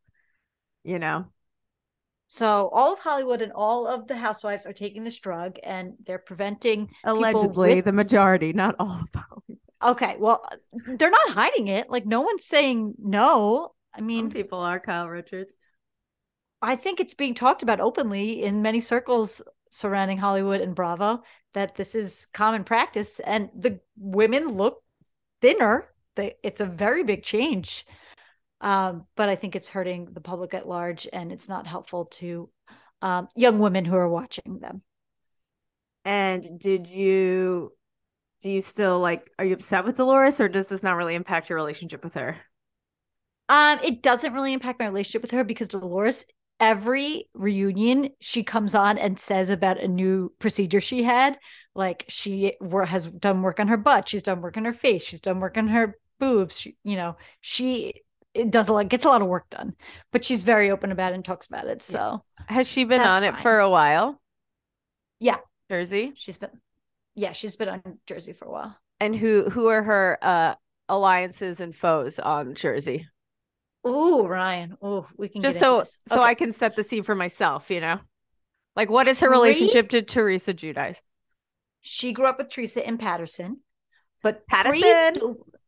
[0.89, 1.28] you know.
[2.28, 6.19] So all of Hollywood and all of the housewives are taking this drug and they're
[6.19, 7.86] preventing allegedly with...
[7.86, 9.58] the majority, not all of them.
[9.82, 10.47] Okay, well,
[10.86, 11.89] they're not hiding it.
[11.89, 13.73] Like no one's saying no.
[13.95, 15.56] I mean, Some people are Kyle Richards.
[16.62, 21.23] I think it's being talked about openly in many circles surrounding Hollywood and Bravo
[21.54, 24.84] that this is common practice and the women look
[25.41, 25.89] thinner.
[26.15, 27.86] They, it's a very big change
[28.62, 32.50] um, but I think it's hurting the public at large, and it's not helpful to
[33.02, 34.82] um, young women who are watching them.
[36.06, 37.74] And did you
[38.41, 41.50] do you still like are you upset with Dolores, or does this not really impact
[41.50, 42.38] your relationship with her?
[43.48, 46.26] Um, it doesn't really impact my relationship with her because Dolores,
[46.60, 51.38] every reunion, she comes on and says about a new procedure she had.
[51.76, 52.54] Like she
[52.86, 55.58] has done work on her butt, she's done work on her face, she's done work
[55.58, 56.60] on her boobs.
[56.60, 58.02] She, you know, she
[58.34, 59.74] it does a lot gets a lot of work done
[60.12, 63.24] but she's very open about it and talks about it so has she been on
[63.24, 64.20] it for a while
[65.20, 65.38] yeah
[65.70, 66.50] jersey she's been
[67.15, 70.56] yeah she's been on jersey for a while and who who are her uh
[70.88, 73.08] alliances and foes on jersey
[73.86, 74.74] oh Ryann.
[74.82, 75.89] Oh, we can just so okay.
[76.08, 78.02] so I can set the scene for myself, you know.
[78.76, 80.98] Like what is her relationship to Teresa Giudice?
[81.80, 83.62] She grew up with Teresa in Paterson
[84.22, 85.13] but Paterson.
[85.13, 85.59] Pre-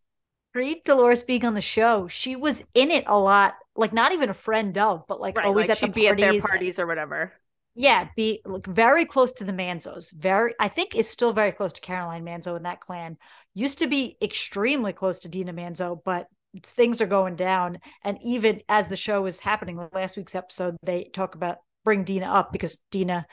[0.53, 4.29] pre Dolores being on the show, she was in it a lot, like not even
[4.29, 6.25] a friend of, but like right, always like at she'd the be parties.
[6.25, 7.33] at their parties or whatever.
[7.73, 10.11] Yeah, be like very close to the Manzos.
[10.11, 13.17] Very, I think is still very close to Caroline Manzo in that clan.
[13.53, 16.27] Used to be extremely close to Dina Manzo, but
[16.63, 17.79] things are going down.
[18.03, 22.25] And even as the show is happening, last week's episode, they talk about bring Dina
[22.25, 23.25] up because Dina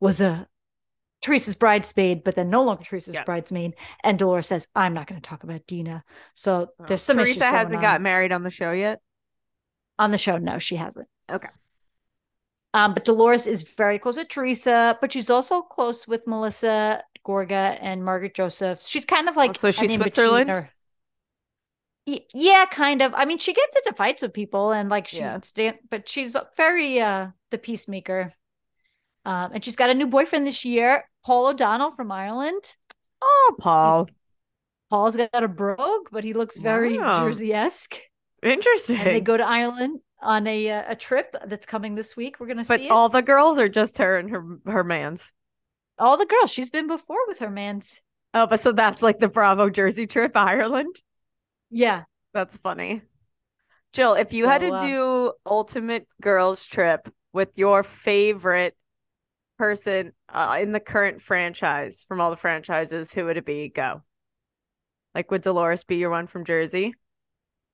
[0.00, 0.46] was a
[1.20, 3.24] Teresa's bridesmaid, but then no longer Teresa's yeah.
[3.24, 3.74] bridesmaid.
[4.04, 6.04] And Dolores says, I'm not going to talk about Dina.
[6.34, 6.84] So oh.
[6.86, 9.00] there's some Teresa hasn't got married on the show yet.
[9.98, 11.08] On the show, no, she hasn't.
[11.30, 11.48] Okay.
[12.74, 17.78] Um, but Dolores is very close with Teresa, but she's also close with Melissa Gorga
[17.80, 18.82] and Margaret Joseph.
[18.82, 20.50] She's kind of like oh, so she's Switzerland.
[20.50, 20.70] Or...
[22.06, 23.14] yeah, kind of.
[23.14, 25.40] I mean, she gets into fights with people and like she Yeah.
[25.40, 28.34] stand, but she's very uh the peacemaker.
[29.24, 32.74] Um, and she's got a new boyfriend this year, Paul O'Donnell from Ireland.
[33.20, 34.08] Oh, Paul.
[34.90, 37.20] Paul's got a brogue, but he looks very Wow.
[37.24, 37.98] Jersey-esque.
[38.42, 38.96] Interesting.
[38.96, 42.40] And they go to Ireland on a uh, a trip that's coming this week.
[42.40, 42.90] We're gonna but see it.
[42.90, 45.32] all the girls are just her and her her man's.
[45.98, 46.50] all the girls.
[46.50, 48.00] She's been before with her man's.
[48.32, 50.94] Oh, but so that's like the Bravo Jersey trip, Ireland.
[51.70, 52.04] Yeah.
[52.32, 53.02] That's funny.
[53.92, 58.76] Jill, if you had to uh, do ultimate girls trip with your favorite
[59.58, 63.68] person uh, in the current franchise from all the franchises, who would it be?
[63.68, 64.02] Go.
[65.14, 66.94] Like, would Dolores be your one from Jersey?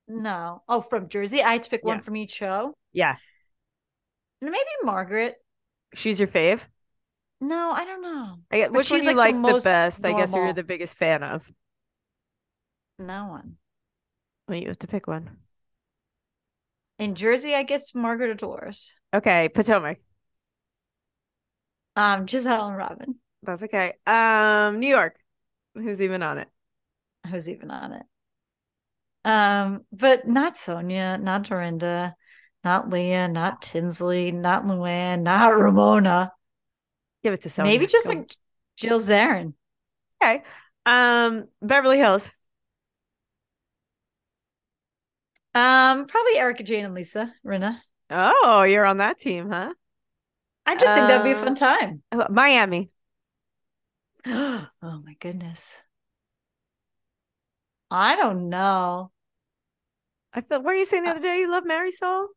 [0.08, 0.62] No.
[0.68, 1.42] Oh, from Jersey.
[1.42, 1.88] I had to pick Yeah.
[1.88, 2.74] one from each show.
[2.92, 3.16] Yeah,
[4.40, 5.42] Maybe Margaret.
[5.94, 6.62] she's your fave.
[7.40, 8.38] No, I don't know.
[8.50, 10.04] I But which one you like, like the the, best?
[10.04, 11.44] I guess you're the biggest fan of.
[12.98, 13.58] No one.
[14.48, 15.38] Well, you have to pick one.
[16.98, 18.94] In Jersey, I guess Margaret or Dolores.
[19.12, 19.98] Okay, Potomac.
[21.96, 23.14] Um, Gizelle and Robyn.
[23.42, 23.94] That's okay.
[24.06, 25.16] Um, New York.
[25.74, 26.48] Who's even on it?
[27.28, 28.02] Who's even on it?
[29.24, 32.14] Um, but not Sonja, not Dorinda,
[32.62, 36.32] not Leah, not Tinsley, not Luann, not Ramona.
[37.22, 37.72] Give it to someone.
[37.72, 38.36] Maybe just like
[38.76, 39.54] Jill Zarin.
[40.22, 40.42] okay.
[40.84, 42.30] Um, Beverly Hills.
[45.54, 47.80] Um, probably Erika Jayne and Lisa Rinna.
[48.10, 49.72] Oh, you're on that team, huh?
[50.66, 52.02] I just think that'd be a Uh, fun time.
[52.30, 52.90] Miami.
[54.26, 55.76] oh my goodness.
[57.90, 59.10] I don't know.
[60.34, 60.62] I thought.
[60.62, 61.38] What were you saying the other day?
[61.40, 62.28] You love Marysol.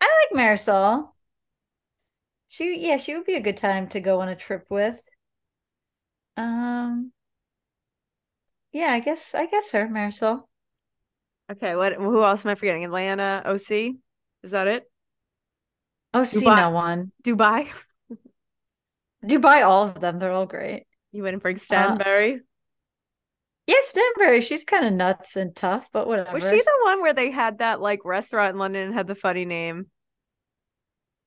[0.00, 1.14] I like Marysol.
[2.48, 5.00] She, yeah, she would be a good time to go on a trip with.
[6.36, 7.12] Um,
[8.72, 10.48] yeah, I guess, I guess her, Marysol.
[11.50, 11.74] Okay.
[11.76, 11.94] What?
[11.94, 12.84] Who else am I forgetting?
[12.84, 13.42] Atlanta.
[13.44, 14.00] OC.
[14.42, 14.89] Is that it?
[16.12, 16.56] Oh, see, Dubai.
[16.56, 17.12] no one.
[17.22, 17.68] Dubai.
[19.24, 20.18] Dubai, all of them.
[20.18, 20.86] They're all great.
[21.12, 22.40] You wouldn't bring Uh, Stanbury.
[23.66, 26.32] Yeah, Stanbury, she's kind of nuts and tough, but whatever.
[26.32, 29.14] Was she the one where they had that like restaurant in London and had the
[29.14, 29.86] funny name?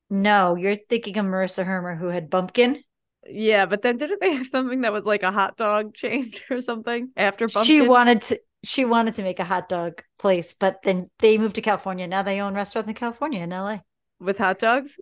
[0.10, 2.84] No, you're thinking of Marissa Hermer, who had Bumpkin.
[3.26, 6.60] Yeah, but then didn't they have something that was like a hot dog chain or
[6.60, 7.64] something after Bumpkin?
[7.64, 8.40] She wanted to.
[8.66, 12.08] She wanted to make a hot dog place, but then they moved to California.
[12.08, 13.80] Now they own restaurants in California in LA.
[14.24, 15.00] With hot dogs.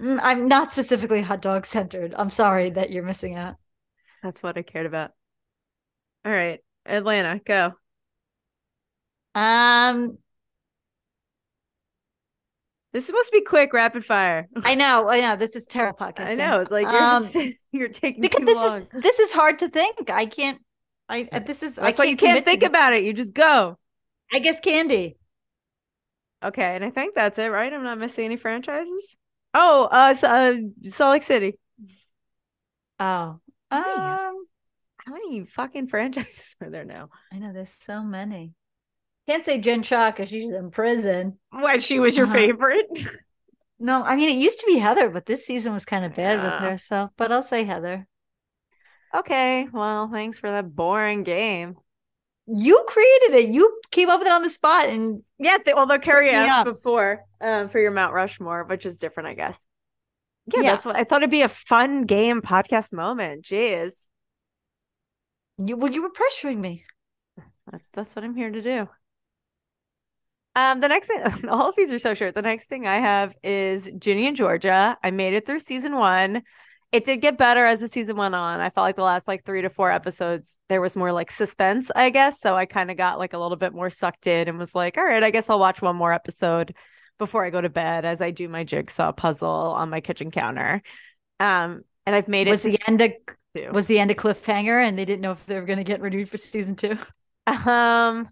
[0.00, 2.14] Mm, I'm not specifically hot dog centered.
[2.16, 3.56] I'm sorry that you're missing out.
[4.22, 5.12] That's what I cared about.
[6.24, 7.72] All right, Atlanta, go.
[9.34, 10.18] Um,
[12.92, 14.48] This is supposed to be quick, rapid fire.
[14.64, 15.36] I know, I know.
[15.36, 16.26] This is terrible podcasting.
[16.28, 16.60] I know.
[16.60, 17.36] It's like you're Um, just
[17.72, 18.82] you're taking because this long.
[18.82, 20.10] is this is hard to think.
[20.10, 20.60] I can't.
[21.08, 21.74] I this is.
[21.74, 23.02] That's I why you can't think about it.
[23.04, 23.78] You just go.
[24.32, 25.16] I guess Candy.
[26.44, 27.72] Okay, and I think that's it, right?
[27.72, 29.16] I'm not missing any franchises.
[29.54, 31.58] Oh, uh, S- uh Salt Lake City.
[33.00, 34.28] Oh, yeah.
[34.28, 34.46] um,
[34.98, 37.10] How many fucking franchises are there now?
[37.32, 38.52] I know there's so many.
[39.28, 41.38] Can't say Jen Shah because she's in prison.
[41.50, 41.82] What?
[41.82, 42.34] She was your Uh-huh.
[42.34, 42.86] favorite?
[43.80, 46.38] No, I mean it used to be Heather, but this season was kind of bad
[46.38, 46.44] Yeah.
[46.60, 46.78] with her.
[46.78, 48.06] So, but I'll say Heather.
[49.14, 49.68] okay.
[49.72, 51.76] Well, thanks for that boring game.
[52.46, 53.48] You created it.
[53.48, 57.24] You came up with it on the spot, and Yeah, they, although Carrie asked before
[57.40, 59.64] um, for your Mount Rushmore, which is different, I guess.
[60.52, 60.70] Yeah, Yeah.
[60.72, 63.44] that's what I thought it'd be a fun game podcast moment.
[63.44, 63.92] Jeez.
[65.58, 66.84] you well, you were pressuring me.
[67.70, 68.88] That's that's what I'm here to do.
[70.56, 72.34] Um, the next thing, all of these are so short.
[72.34, 74.96] The next thing I have is Ginny and Georgia.
[75.02, 76.42] I made it through season one.
[76.94, 78.60] It did get better as the season went on.
[78.60, 81.90] I felt like the last like three to four episodes, there was more like suspense,
[81.92, 82.38] I guess.
[82.40, 84.96] So I kind of got like a little bit more sucked in and was like,
[84.96, 86.72] all right, I guess I'll watch one more episode
[87.18, 90.82] before I go to bed as I do my jigsaw puzzle on my kitchen counter.
[91.40, 93.16] Um, and I've made it Was to the end a
[93.56, 93.72] two.
[93.72, 96.00] was the end a cliffhanger, and they didn't know if they were going to get
[96.00, 96.96] renewed for season two?
[97.48, 98.28] Um,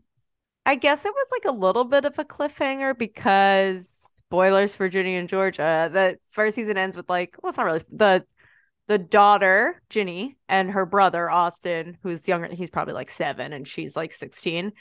[0.64, 5.16] I guess it was like a little bit of a cliffhanger because spoilers for Ginny
[5.16, 5.90] and Georgia.
[5.92, 8.24] The first season ends with like, well, it's not really the
[8.88, 12.48] the daughter Ginny and her brother Austin, who's younger.
[12.48, 14.72] He's probably like seven, and she's like sixteen.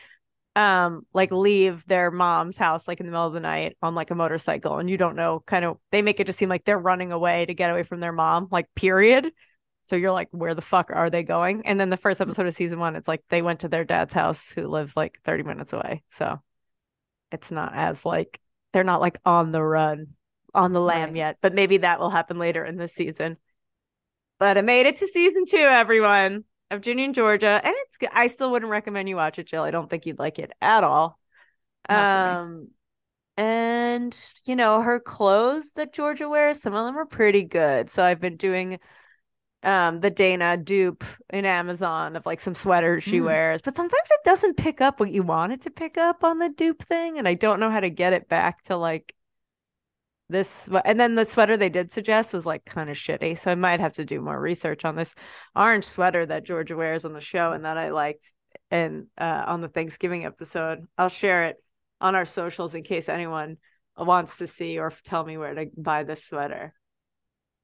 [0.54, 4.12] Um, like leave their mom's house like in the middle of the night on like
[4.12, 5.42] a motorcycle, and you don't know.
[5.46, 8.00] Kind of, they make it just seem like they're running away to get away from
[8.02, 8.48] their mom.
[8.52, 9.32] Like, period.
[9.84, 11.66] So you're like, where the fuck are they going?
[11.66, 14.14] And then the first episode of season one, it's like they went to their dad's
[14.14, 16.04] house who lives like 30 minutes away.
[16.12, 16.40] So
[17.32, 18.40] it's not as like
[18.74, 20.08] they're not like on the run
[20.54, 21.16] on the lam Right.
[21.16, 23.38] yet, but maybe that will happen later in this season.
[24.42, 26.46] But I made it to season two, everyone.
[26.72, 28.10] of Ginny and Georgia, and it's good.
[28.12, 29.62] I still wouldn't recommend you watch it, Jill.
[29.62, 31.20] I don't think you'd like it at all.
[31.88, 32.70] Um,
[33.38, 37.92] and you know her clothes that Georgia wears, some of them are pretty good.
[37.92, 38.80] So I've been doing
[39.62, 43.26] um the Dana dupe in Amazon of like some sweaters she Mm.
[43.26, 46.40] wears, but sometimes it doesn't pick up what you want it to pick up on
[46.40, 49.14] the dupe thing, and I don't know how to get it back to like
[50.32, 50.70] this.
[50.86, 53.80] And then the sweater they did suggest was like kind of shitty, so I might
[53.80, 55.14] have to do more research on this
[55.56, 58.34] orange sweater that Georgia wears on the show and that I liked
[58.70, 60.80] and uh on the Thanksgiving episode.
[60.98, 61.58] I'll share it
[62.00, 63.58] on our socials in case anyone
[63.98, 66.74] wants to see or tell me where to buy this sweater.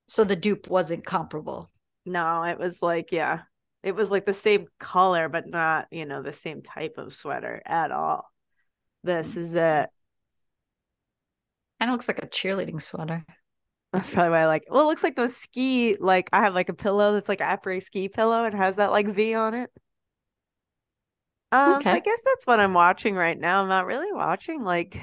[0.07, 1.71] So the dupe wasn't comparable.
[2.05, 3.41] No, it was like, yeah,
[3.83, 7.61] it was like the same color, but not, you know, the same type of sweater
[7.65, 8.25] at all.
[9.03, 9.89] This is it.
[11.79, 13.23] Kind of looks like a cheerleading sweater.
[13.93, 14.65] That's probably why I like.
[14.69, 15.95] Well, it looks like those ski.
[15.99, 18.43] Like I have like a pillow that's like a après ski pillow.
[18.45, 19.69] and has that like V on it.
[21.51, 23.61] Um, so I guess that's what I'm watching right now.
[23.61, 24.99] I'm not really watching like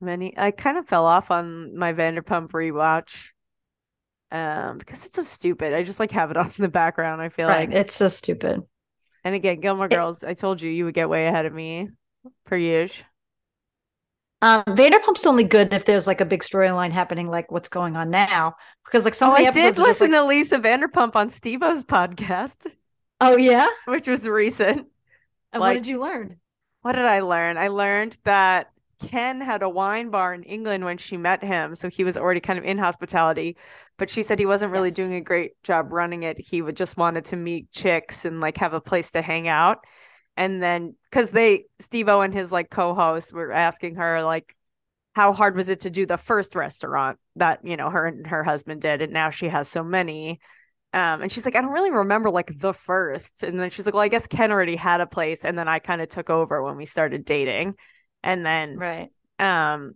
[0.00, 0.36] many.
[0.36, 3.28] I kind of fell off on my Vanderpump rewatch.
[4.32, 5.72] Um, because it's so stupid.
[5.72, 7.22] I just like have it on in the background.
[7.22, 7.68] I feel Right.
[7.68, 7.76] like.
[7.76, 8.60] It's so stupid.
[9.24, 10.22] And again, Gilmore It- Girls.
[10.22, 11.88] I told you you would get way ahead of me,
[12.44, 13.06] per usual.
[14.42, 18.10] Um, Vanderpump's only good if there's like a big storyline happening, like what's going on
[18.10, 18.54] now.
[18.84, 21.28] Because like some Oh, I did episodes are just listen like, to Lisa Vanderpump on
[21.30, 22.66] Steve-O's podcast,
[23.20, 23.68] oh yeah.
[23.86, 24.86] which was recent.
[25.52, 26.36] And Like- what did you learn?
[26.82, 27.58] What did I learn?
[27.58, 28.70] I learned that
[29.06, 32.40] Ken had a wine bar in England when she met him, so he was already
[32.40, 33.58] kind of in hospitality.
[33.98, 34.96] But she said he wasn't really Yes.
[34.96, 36.38] doing a great job running it.
[36.38, 39.84] He would just wanted to meet chicks and like have a place to hang out.
[40.36, 44.54] And then because they Steve-O and his like co-host were asking her like
[45.14, 48.44] how hard was it to do the first restaurant that you know her and her
[48.44, 50.40] husband did, and now she has so many.
[50.92, 53.44] Um, and she's like, I don't really remember like the first.
[53.44, 55.78] And then she's like, Well, I guess Ken already had a place, and then I
[55.78, 57.74] kind of took over when we started dating.
[58.22, 59.10] And then Right.
[59.38, 59.94] um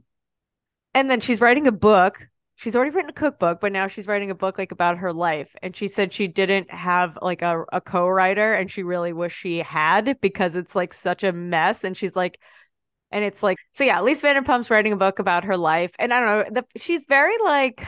[0.95, 2.29] and then she's writing a book.
[2.57, 5.55] She's already written a cookbook, but now she's writing a book like about her life.
[5.63, 9.59] And she said she didn't have like a, a co-writer and she really wished she
[9.59, 11.83] had because it's like such a mess.
[11.85, 12.39] And she's like,
[13.13, 15.93] and it's like, so yeah, Lisa Vanderpump's writing a book about her life.
[15.99, 17.81] And I don't know, the, she's very like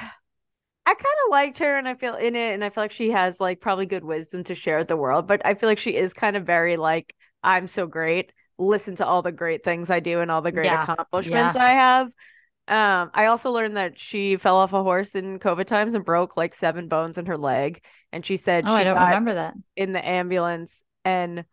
[0.86, 3.10] I kind of liked her and I feel in it and I feel like she
[3.10, 5.96] has like probably good wisdom to share with the world, but I feel like she
[5.96, 8.32] is kind of very like I'm so great.
[8.58, 11.70] Listen to all the great things I do and all the great Yeah, accomplishments I
[11.70, 12.12] have.
[12.68, 16.36] Um, I also learned that she fell off a horse in COVID times and broke
[16.36, 17.82] like seven bones in her leg.
[18.12, 19.54] And she said Oh, she I don't remember that.
[19.76, 21.44] in the ambulance and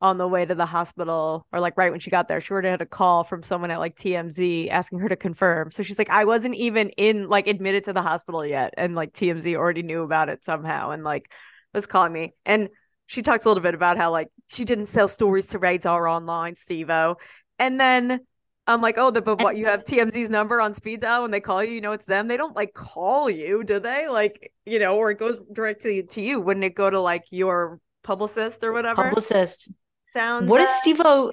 [0.00, 2.68] on the way to the hospital or like right when she got there, she already
[2.68, 5.70] had a call from someone at like TMZ asking her to confirm.
[5.70, 8.74] So she's like, I wasn't even in like admitted to the hospital yet.
[8.76, 11.30] And like TMZ already knew about it somehow and like
[11.74, 12.34] was calling me.
[12.44, 12.68] And
[13.06, 16.56] she talks a little bit about how like she didn't sell stories to Radar online,
[16.56, 17.16] Steve-O.
[17.58, 18.20] And then
[18.66, 21.40] I'm like, oh, the, but what you have TMZ's number on speed dial when they
[21.40, 22.28] call you, you know it's them.
[22.28, 24.08] They don't like call you, do they?
[24.08, 26.40] Like, you know, or it goes directly to you.
[26.40, 29.02] Wouldn't it go to like your publicist or whatever?
[29.04, 29.72] Publicist.
[30.14, 31.32] Sounds What is uh, Steve-O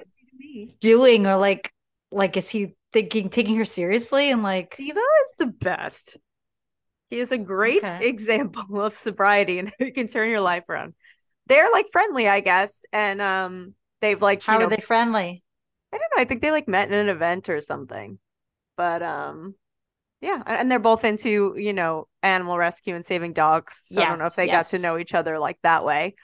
[0.80, 1.28] doing?
[1.28, 1.72] Or like
[2.12, 6.18] like is he thinking taking her seriously and like Steve-O is the best.
[7.10, 8.08] He is a great Okay.
[8.08, 10.94] example of sobriety and you can turn your life around.
[11.48, 15.44] They're like friendly, I guess, and um, they've like how you know, are they friendly?
[15.93, 16.21] I don't know.
[16.21, 18.19] I think they like met in an event or something.
[18.78, 19.56] But um
[20.21, 23.82] yeah, and they're both into, you know, animal rescue and saving dogs.
[23.86, 26.15] So I don't know if Yes, they got to know each other like that way.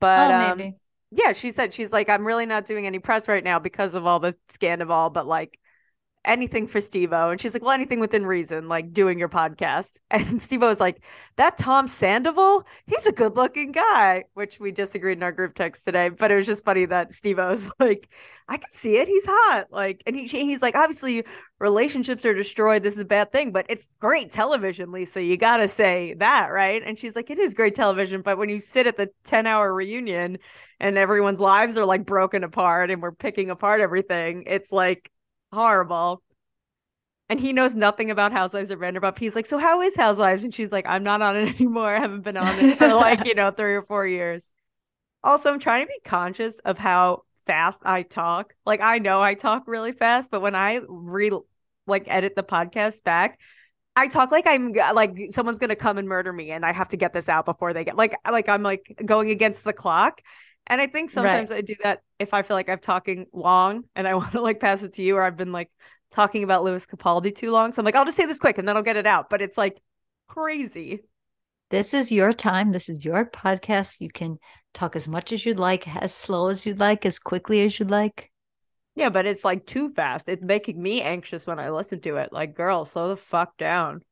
[0.00, 0.78] But oh, um maybe.
[1.12, 4.06] yeah, she said she's like, I'm really not doing any press right now because of
[4.06, 5.59] all the scandal, but like
[6.24, 7.30] anything for Steve-O.
[7.30, 9.90] And she's like, Well, anything within reason, like doing your podcast.
[10.10, 11.02] And Steve-O was like,
[11.36, 15.84] That Tom Sandoval, he's a good looking guy, which we disagreed in our group text
[15.84, 16.10] today.
[16.10, 18.08] But it was just funny that Steve-O was like,
[18.48, 19.08] I can see it.
[19.08, 19.66] He's hot.
[19.70, 21.24] Like, and he he's like, obviously
[21.58, 22.82] relationships are destroyed.
[22.82, 25.22] This is a bad thing, but it's great television, Lisa.
[25.22, 26.82] You gotta say that, right?
[26.84, 29.72] And she's like, It is great television, but when you sit at the 10 hour
[29.72, 30.38] reunion
[30.80, 35.10] and everyone's lives are like broken apart and we're picking apart everything, it's like
[35.52, 36.22] horrible.
[37.28, 39.18] And he knows nothing about Housewives of Vanderpump.
[39.18, 40.42] He's like, So how is Housewives?
[40.42, 41.94] And she's like, I'm not on it anymore.
[41.94, 44.42] I haven't been on it for like, you know, three or four years.
[45.22, 48.54] Also, I'm trying to be conscious of how fast I talk.
[48.64, 51.30] Like I know I talk really fast, but when I re
[51.86, 53.38] like edit the podcast back,
[53.96, 56.96] I talk like I'm like someone's gonna come and murder me, and I have to
[56.96, 60.22] get this out before they get like like I'm like going against the clock.
[60.70, 64.06] And I think sometimes I do that if I feel like I'm talking long and
[64.06, 65.68] I want to like pass it to you, or I've been like
[66.12, 67.72] talking about Lewis Capaldi too long.
[67.72, 69.30] So I'm like, I'll just say this quick and then I'll get it out.
[69.30, 69.80] But it's like
[70.28, 71.00] crazy.
[71.70, 72.70] This is your time.
[72.70, 74.00] This is your podcast.
[74.00, 74.38] You can
[74.72, 77.90] talk as much as you'd like, as slow as you'd like, as quickly as you'd
[77.90, 78.30] like.
[78.94, 80.28] Yeah, but it's like too fast.
[80.28, 82.32] It's making me anxious when I listen to it.
[82.32, 84.02] Like, girl, slow the fuck down.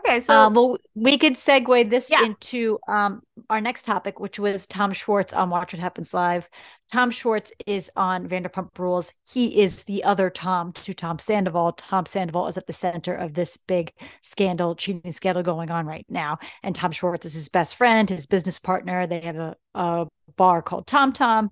[0.00, 2.24] Okay, so um, well, we could segue this Yeah.
[2.24, 6.48] into um, our next topic, which was Tom Schwartz on Watch What Happens Live.
[6.92, 9.12] Tom Schwartz is on Vanderpump Rules.
[9.32, 11.72] He is the other Tom to Tom Sandoval.
[11.72, 13.92] Tom Sandoval is at the center of this big
[14.22, 16.38] scandal, cheating scandal going on right now.
[16.62, 19.06] And Tom Schwartz is his best friend, his business partner.
[19.06, 21.50] They have a, a bar called Tom Tom.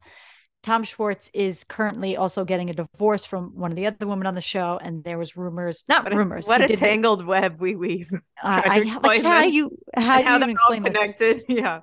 [0.65, 4.35] Tom Schwartz is currently also getting a divorce from one of the other women on
[4.35, 6.47] the show, and there was rumors, not what a, rumors.
[6.47, 8.11] what a tangled web we weave.
[8.13, 8.19] uh,
[8.65, 10.97] I, like how you how how you they're all explain this?
[10.97, 11.43] connected.
[11.49, 11.81] Yeah.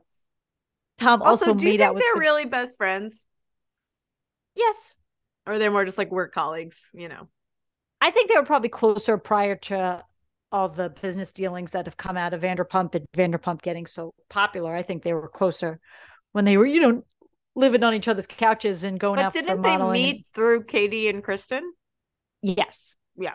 [0.97, 3.25] Tom Also, also, do you think they're the- really best friends?
[4.55, 4.95] yes.
[5.47, 7.27] Or they're more just like work colleagues, you know?
[8.01, 10.03] I think they were probably closer prior to
[10.51, 14.73] all the business dealings that have come out of Vanderpump and Vanderpump getting so popular.
[14.75, 15.79] I think they were closer
[16.31, 17.03] when they were, you know,
[17.55, 21.07] living on each other's couches and going But out for didn't they meet through Katie
[21.09, 21.73] and Kristen?
[22.41, 23.33] yes, yeah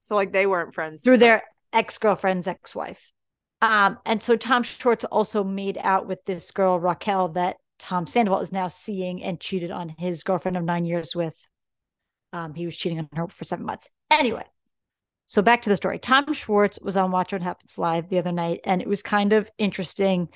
[0.00, 1.02] So like they weren't friends.
[1.02, 3.00] through but- their ex girlfriend's ex wife.
[3.60, 8.40] Um, and so Tom Schwartz also made out with this girl Raquel that Tom Sandoval
[8.40, 11.34] is now seeing and cheated on his girlfriend of nine years with.
[12.32, 13.88] Um, he was cheating on her for seven months.
[14.10, 14.44] Anyway,
[15.26, 15.98] so back to the story.
[15.98, 19.32] Tom Schwartz was on Watch What Happens Live the other night, and it was kind
[19.32, 20.28] of interesting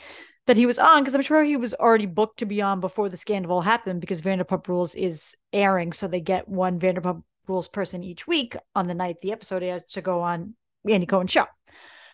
[0.47, 3.09] that he was on because I'm sure he was already booked to be on before
[3.09, 8.03] the scandal happened because Vanderpump Rules is airing, so they get one Vanderpump Rules person
[8.03, 10.55] each week on the night the episode airs to go on
[10.89, 11.47] Andy Cohen's show.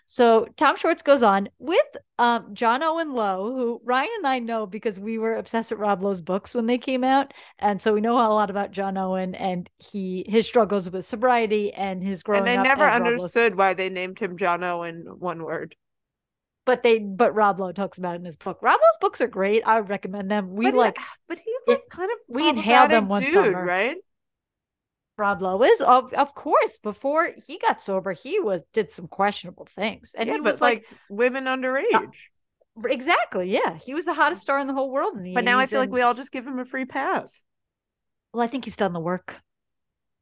[0.06, 1.86] So Tom Schwartz goes on with
[2.18, 6.20] um, Johnowen Lowe, who Ryann and I know because we were obsessed with Rob Lowe's
[6.20, 10.26] books when they came out, and so we know a lot about Johnowen and he
[10.28, 12.48] his struggles with sobriety and his growing up.
[12.48, 15.76] and I never understood why they named him Johnowen one word.
[16.64, 18.58] But they but Rob Lowe talks about it in his book.
[18.62, 19.62] Rob Lowe's books are great.
[19.66, 20.54] I would recommend them.
[20.54, 23.32] We but like he, but he's it- like kind of we inhaled them one dude,
[23.32, 23.64] summer.
[23.64, 23.96] right?
[25.18, 29.68] Rob Lowe is of of course before he got sober he was did some questionable
[29.76, 32.10] things and yeah, he was like, like, women underage.
[32.86, 35.58] exactly yeah he was the hottest star in the whole world in the but now
[35.58, 37.44] I 80s feel like we all just give him a free pass.
[38.32, 39.36] Well, I think he's done the work.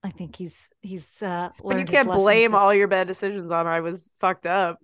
[0.02, 3.68] I think he's he's uh But you can't blame and- all your bad decisions on
[3.68, 4.78] I was fucked up.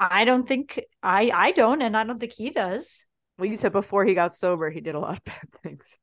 [0.00, 3.04] I don't think I I don't and I don't think he does.
[3.38, 5.98] Well, you said before he got sober, he did a lot of bad things.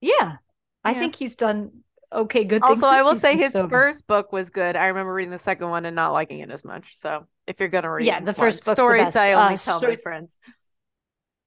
[0.00, 0.36] Yeah.
[0.84, 1.82] I think he's done
[2.12, 2.82] okay good things.
[2.82, 3.68] Also, I will say his sober.
[3.68, 4.76] first book was good.
[4.76, 6.96] I remember reading the second one and not liking it as much.
[6.98, 9.16] So if you're gonna read, Yeah, the one, first book's the stories best.
[9.16, 10.38] I Uh, only tell my stories- friends.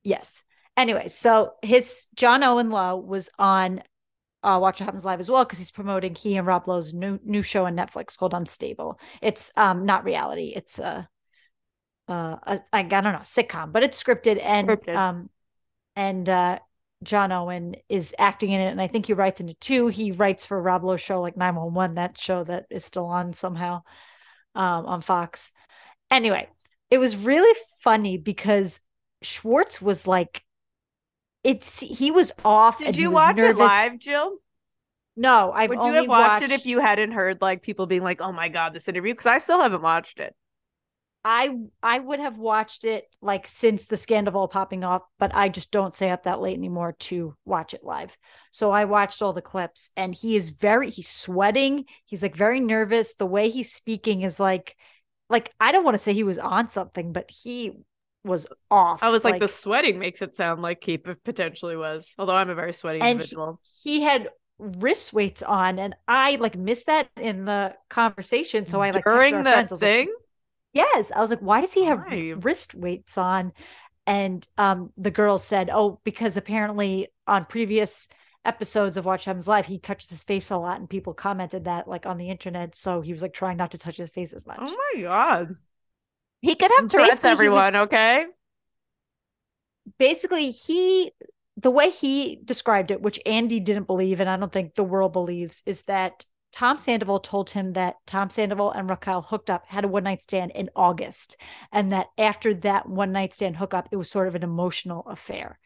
[0.04, 0.44] Yes.
[0.76, 3.82] Anyway, so his Johnowen Lowe was on
[4.44, 7.20] uh, Watch What Happens Live as well because he's promoting he and Rob Lowe's new
[7.24, 9.00] new show on Netflix called Unstable.
[9.22, 10.54] It's um not reality.
[10.56, 11.10] It's a
[12.08, 14.96] uh a, I, I don't know sitcom, but it's scripted and Scripted.
[14.96, 15.30] um
[15.96, 16.60] and uh
[17.06, 19.88] Johnowen is acting in it, and I think he writes in it too.
[19.88, 23.84] He writes for Rob Lowe's show like 911, that show that is still on somehow
[24.56, 25.52] um on Fox.
[26.10, 26.48] Anyway,
[26.90, 28.80] it was really funny because
[29.22, 30.44] Schwartz was like
[31.44, 32.80] it's he was off.
[32.80, 34.38] Did you watch it live, Jill?
[35.16, 38.22] No, I've Would you have watched, it if you hadn't heard like people being like,
[38.22, 39.14] "Oh my god, this interview"?
[39.14, 40.36] Because I still haven't watched it.
[41.26, 41.50] I
[41.84, 45.96] I would have watched it like since the scandal popping off, but I just don't
[45.96, 48.16] stay up that late anymore to watch it live.
[48.52, 52.60] So I watched all the clips and he is very he's sweating, he's like very
[52.60, 53.16] nervous.
[53.16, 54.76] The way he's speaking is like
[55.30, 57.74] like I don't want to say he was on something, but he
[58.24, 59.04] was off.
[59.04, 62.08] I was like, the sweating makes it sound like he potentially was.
[62.18, 63.60] Although I'm a very sweaty And he- individual.
[63.84, 68.66] he had wrist weights on and I like missed that in the conversation.
[68.66, 70.14] So I like During the friends, I like, thing,
[70.74, 71.12] Yes.
[71.16, 72.34] I was like, why does he have Why?
[72.40, 73.52] wrist weights on?
[74.06, 78.08] And um, the girl said, oh, because apparently on previous
[78.46, 81.66] episodes of Watch What Happens Live, he touches his face a lot, and people commented
[81.66, 82.76] that like on the internet.
[82.78, 84.60] So he was like trying not to touch his face as much.
[84.62, 85.56] oh my god,
[86.42, 87.22] he could have Basically, Tourette's.
[87.22, 88.26] he was- Everyone, okay?
[89.98, 91.12] Basically, he
[91.56, 95.12] the way he described it, which Andy didn't believe, and I don't think the world
[95.14, 99.84] believes, is that Tom Sandoval told him that Tom Sandoval and Raquel hooked up, had
[99.84, 101.38] a one night stand in August,
[101.72, 105.60] and that after that one night stand hookup, it was sort of an emotional affair.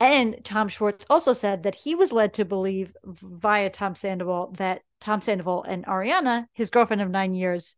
[0.00, 4.82] And Tom Schwartz also said that he was led to believe via Tom Sandoval that
[5.00, 7.74] Tom Sandoval and Ariana, his girlfriend of nine years,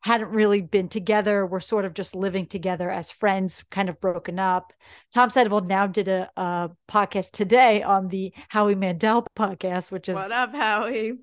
[0.00, 4.38] hadn't really been together, were sort of just living together as friends, kind of broken
[4.38, 4.72] up.
[5.12, 10.14] Tom Sandoval now did a, a podcast today on the Howie Mandel podcast, which is
[10.14, 11.14] What up, Howie?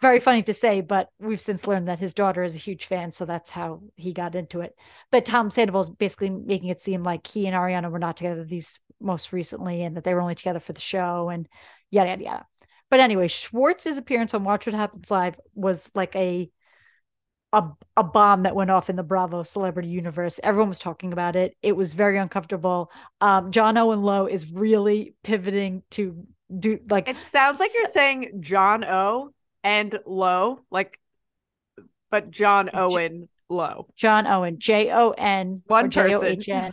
[0.00, 3.12] Very funny to say, but we've since learned that his daughter is a huge fan,
[3.12, 4.74] so that's how he got into it.
[5.10, 8.78] But Tom Sandoval's basically making it seem like he and Ariana were not together these
[8.98, 11.46] most recently, and that they were only together for the show, and
[11.90, 12.46] yada yada yada.
[12.88, 16.50] But anyway, Schwartz's appearance on Watch What Happens Live was like a
[17.52, 17.64] a,
[17.96, 20.38] a bomb that went off in the Bravo celebrity universe.
[20.42, 21.56] Everyone was talking about it.
[21.62, 22.90] It was very uncomfortable.
[23.20, 26.26] Um, Johnowen Lowe is really pivoting to
[26.56, 29.32] do like it sounds like you're saying John O
[29.62, 30.98] and Low, like,
[32.10, 33.88] but John Owen Low.
[33.96, 36.72] John Owen, J O N, one J O H N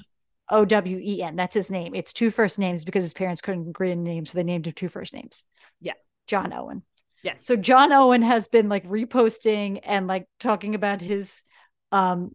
[0.49, 1.35] O W E N.
[1.35, 1.95] That's his name.
[1.95, 4.73] It's two first names because his parents couldn't agree on names, so they named him
[4.73, 5.43] two first names.
[5.81, 5.93] Yeah,
[6.27, 6.83] John Owen.
[7.23, 7.39] Yes.
[7.43, 11.41] So John Owen has been like reposting and like talking about his
[11.91, 12.31] um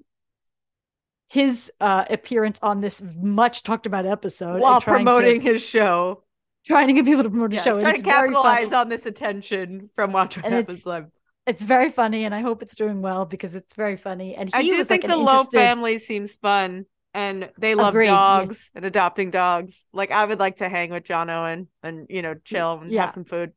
[1.29, 6.25] his uh appearance on this much talked about episode while promoting to, his show.
[6.67, 7.81] Trying to get people to promote yes, his show.
[7.81, 11.07] Trying to capitalize on this attention from Watch What Happens Live.
[11.45, 14.37] It's very funny, and I hope it's doing well because it's very funny.
[14.37, 18.71] And I do think like the Lowe family seems fun, and they love Agreed, dogs
[18.77, 19.87] and adopting dogs.
[19.93, 23.03] Like I would like to hang with Johnowen and you know chill and yeah.
[23.03, 23.53] have some food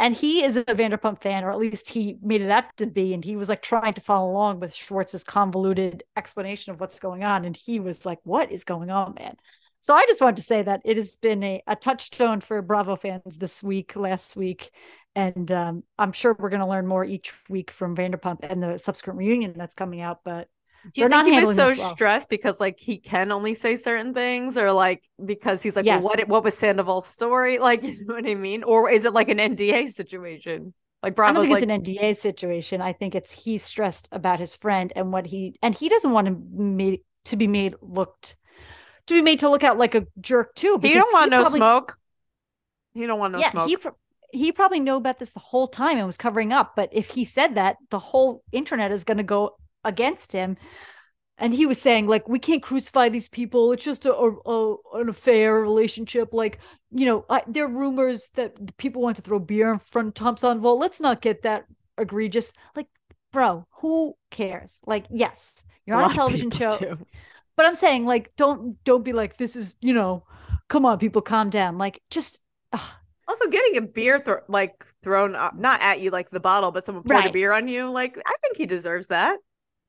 [0.00, 3.12] and he is a Vanderpump fan, or at least he made it up to be.
[3.12, 7.22] And he was like trying to follow along with Schwartz's convoluted explanation of what's going
[7.22, 7.44] on.
[7.44, 9.36] And he was like, What is going on, man?
[9.80, 12.96] So I just wanted to say that it has been a, a touchstone for Bravo
[12.96, 14.70] fans this week, last week.
[15.14, 18.78] And um, I'm sure we're going to learn more each week from Vanderpump and the
[18.78, 20.20] subsequent reunion that's coming out.
[20.24, 20.48] But
[20.92, 21.76] do you think he was so well.
[21.76, 26.02] stressed because like he can only say certain things, or like because he's like, yes.
[26.02, 27.58] well, what what was Sandoval's story?
[27.70, 28.62] Like, you know what I mean?
[28.62, 30.74] Or is it like an NDA situation?
[31.02, 32.80] Like Bravo's I don't think like, it's an NDA situation.
[32.80, 36.26] I think it's he's stressed about his friend and what he and he doesn't want
[36.28, 38.36] to made to be made looked
[39.10, 40.78] to be made to look out like a jerk too.
[40.82, 41.98] He don't want he no probably, smoke.
[42.94, 43.68] He don't want no yeah, smoke.
[43.68, 43.76] He,
[44.32, 46.74] he probably knew about this the whole time and was covering up.
[46.76, 50.56] But if he said that, the whole internet is going to go against him
[51.40, 55.08] and he was saying like we can't crucify these people it's just a, a an
[55.08, 56.58] affair relationship like
[56.92, 60.14] you know I, there are rumors that people want to throw beer in front of
[60.14, 61.64] tom sandoval let's not get that
[61.98, 62.86] egregious like
[63.32, 66.98] bro who cares like yes you're on a, a television show do.
[67.60, 70.24] But i'm saying like don't don't be like this is you know
[70.68, 72.40] come on people calm down like just
[73.28, 77.04] also getting a beer like thrown up, not at you like the bottle but someone
[77.04, 77.30] poured right.
[77.30, 79.38] a beer on you like i think he deserves that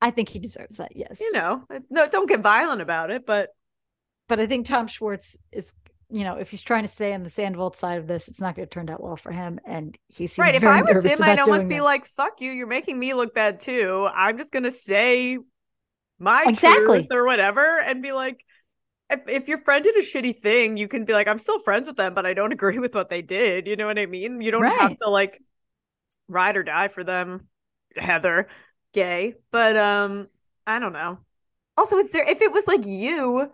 [0.01, 0.95] I think he deserves that.
[0.95, 1.21] Yes.
[1.21, 3.49] You know, uh, no, don't get violent about it, but
[4.27, 5.75] but I think Tom Schwartz is,
[6.09, 8.55] you know, if he's trying to stay on the Sandoval side of this, it's not
[8.55, 9.59] going to turn out well for him.
[9.65, 10.55] And he seems right.
[10.55, 11.83] If I was him, I'd almost be that.
[11.83, 12.51] like, "Fuck you!
[12.51, 14.09] You're making me look bad too.
[14.11, 15.37] I'm just going to say
[16.21, 16.99] my exactly.
[16.99, 18.43] truth or whatever, and be like."
[19.13, 21.85] If, if your friend did a shitty thing, you can be like, I'm still friends
[21.85, 23.67] with them, but I don't agree with what they did.
[23.67, 24.39] You know what I mean?
[24.39, 24.79] You don't right.
[24.79, 25.37] have to like
[26.29, 27.49] ride or die for them,
[27.97, 28.47] Heather
[28.93, 30.27] gay, but um,
[30.65, 31.19] I don't know.
[31.77, 33.51] Also, it's there if it was like you,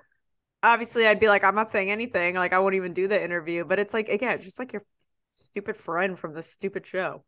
[0.63, 2.35] obviously I'd be like, I'm not saying anything.
[2.35, 3.65] Like I won't even do the interview.
[3.65, 4.83] But it's like again, just like your
[5.35, 7.23] stupid friend from the stupid show.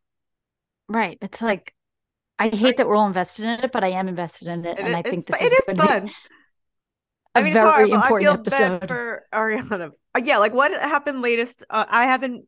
[0.88, 1.18] Right.
[1.20, 1.74] It's like
[2.40, 4.88] I hate that we're all invested in it, but I am invested in it, and,
[4.88, 6.10] and I think this is, is fun.
[7.34, 7.96] I mean, it's horrible.
[7.96, 8.80] I feel episode.
[8.80, 9.90] bad for Ariana.
[10.16, 11.62] Uh, yeah, like what happened latest?
[11.68, 12.46] Uh, I haven't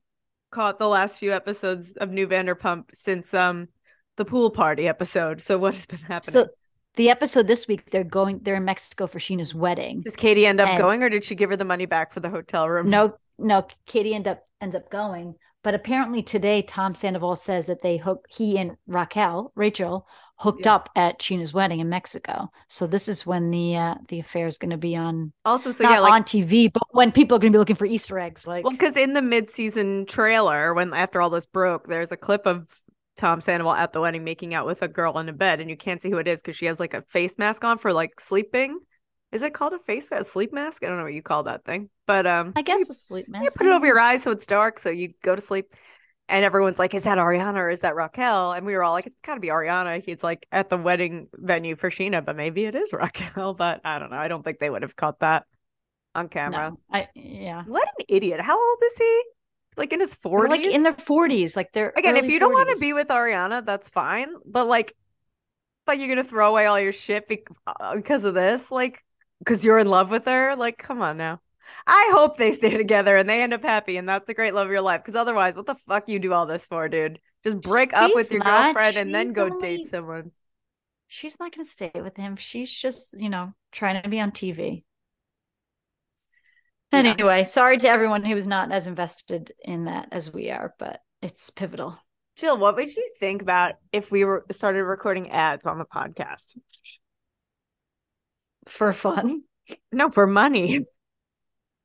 [0.51, 3.69] caught the last few episodes of New Vanderpump since um
[4.17, 5.41] the pool party episode.
[5.41, 6.33] So what has been happening?
[6.33, 6.49] So
[6.97, 8.41] the episode this week, they're going.
[8.43, 10.01] They're in Mexico for Scheana's wedding.
[10.01, 12.21] Does Katie end up and going, or did she give her the money back for
[12.21, 12.91] the hotel room?
[12.91, 13.67] No, no.
[13.87, 18.27] Katie end up ends up going, but apparently today, Tom Sandoval says that they hook
[18.29, 20.07] he and Raquel, Rachel,
[20.37, 20.75] hooked yeah.
[20.75, 22.51] up at Scheana's wedding in Mexico.
[22.69, 25.33] So this is when the uh, the affair is going to be on.
[25.45, 27.87] Also, so yeah, like, on TV, but when people are going to be looking for
[27.87, 31.87] Easter eggs, like well, because in the mid season trailer, when after all this broke,
[31.87, 32.67] there's a clip of
[33.17, 35.77] Tom Sandoval at the wedding making out with a girl in a bed, and you
[35.77, 38.21] can't see who it is because she has like a face mask on for like
[38.21, 38.81] sleeping.
[39.33, 40.23] Is it called a face mask?
[40.23, 40.85] A sleep mask?
[40.85, 43.29] I don't know what you call that thing, but um, I guess you, a sleep
[43.29, 43.45] mask.
[43.45, 45.75] You put it over your eyes so it's dark, so you go to sleep.
[46.29, 49.07] And everyone's like, "Is that Ariana or is that Raquel?" And we were all like,
[49.07, 52.65] "It's got to be Ariana." He's like at the wedding venue for Scheana, but maybe
[52.65, 53.55] it is Raquel.
[53.55, 54.17] But I don't know.
[54.19, 55.45] I don't think they would have caught that
[56.15, 56.71] on camera.
[56.71, 57.65] No, I yeah.
[57.65, 58.41] What an idiot!
[58.41, 59.23] How old is he?
[59.77, 62.41] like in his 40s like in their 40s like they're again if you 40s.
[62.41, 64.95] don't want to be with ariana that's fine but like
[65.87, 69.03] but you're gonna throw away all your shit be- uh, because of this like
[69.43, 71.41] because you're in love with her like come on now
[71.87, 74.67] i hope they stay together and they end up happy and that's the great love
[74.67, 77.61] of your life because otherwise what the fuck you do all this for dude just
[77.61, 78.75] break she's up with your not.
[78.75, 79.61] girlfriend and then go only...
[79.61, 80.31] date someone
[81.09, 84.85] she's not gonna stay with him she's just you know trying to be on tv
[86.93, 87.45] Anyway, yeah.
[87.45, 91.49] sorry to everyone who was not as invested in that as we are, but it's
[91.49, 91.99] pivotal.
[92.37, 96.57] Jill, what would you think about if we were started recording ads on the podcast?
[98.69, 99.43] For fun?
[99.91, 100.85] No, for money.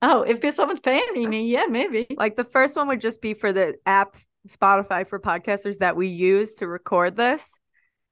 [0.01, 2.07] Oh, if someone's paying me, yeah, maybe.
[2.15, 4.15] Like the first one would just be for the app
[4.47, 7.59] Spotify for podcasters that we use to record this.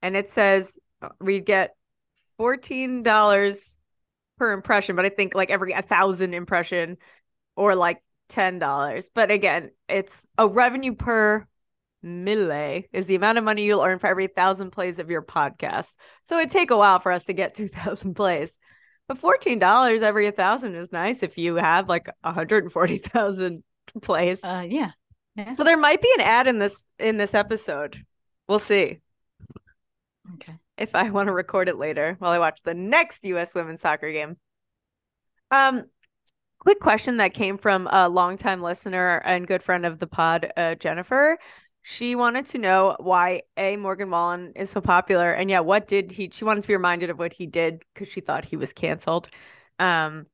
[0.02, 1.74] And it says uh, we'd get
[2.38, 3.76] $14
[4.38, 6.98] per impression, but I think like every a thousand impression
[7.56, 9.10] or like $10.
[9.14, 11.46] But again, it's a revenue per
[12.06, 15.88] mille is the amount of money you'll earn for every thousand plays of your podcast.
[16.22, 18.56] So it'd take a while for us to get 2,000 plays.
[19.08, 23.62] But $14 every a thousand is nice if you have like 140,000
[24.02, 24.40] plays.
[24.42, 24.92] Uh, yeah.
[25.36, 25.52] yeah.
[25.52, 28.04] So there might be an ad in this in this episode.
[28.48, 29.00] We'll see.
[30.34, 30.54] Okay.
[30.76, 34.10] If I want to record it later while I watch the next US women's soccer
[34.10, 34.36] game.
[35.50, 35.84] Um
[36.58, 40.74] quick question that came from a longtime listener and good friend of the pod, uh,
[40.74, 41.38] Jennifer.
[41.88, 46.10] She wanted to know why A Morgan Wallen is so popular, and yeah, what did
[46.10, 46.28] he?
[46.32, 49.28] She wanted to be reminded of what he did because she thought he was canceled.
[49.78, 50.26] Um,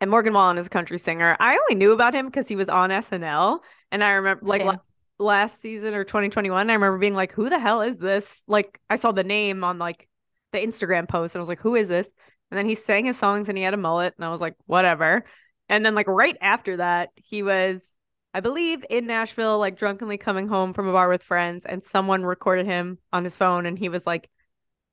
[0.00, 1.36] and Morgan Wallen is a country singer.
[1.40, 3.58] I only knew about him because he was on SNL,
[3.90, 4.76] and I remember like la-
[5.18, 8.94] last season or 2021, I remember being like, "Who the hell is this?" Like I
[8.94, 10.08] saw the name on like
[10.52, 12.08] the Instagram post, and I was like, "Who is this?"
[12.52, 14.54] And then he sang his songs, and he had a mullet, and I was like,
[14.66, 15.24] "Whatever."
[15.68, 17.82] And then like right after that, he was
[18.32, 22.22] I believe in Nashville, like drunkenly coming home from a bar with friends, and someone
[22.24, 24.30] recorded him on his phone, and he was like,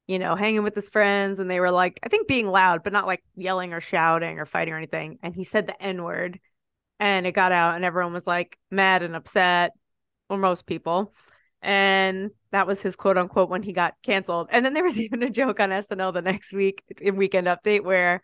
[0.08, 2.94] you know, hanging with his friends, and they were like, I think being loud, but
[2.94, 5.20] not like yelling or shouting or fighting or anything.
[5.22, 6.40] And he said the N word,
[7.00, 9.74] and it got out, and everyone was like mad and upset,
[10.30, 11.14] or most people.
[11.62, 14.50] And that was his quote unquote when he got canceled.
[14.52, 17.84] And then there was even a joke on SNL the next week in Weekend Update
[17.84, 18.22] where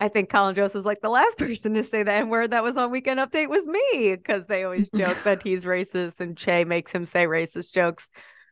[0.00, 2.64] I think Colin Jost was like the last person to say the N word that
[2.64, 6.64] was on Weekend Update was me because they always joke that he's racist and Che
[6.64, 8.08] makes him say racist jokes.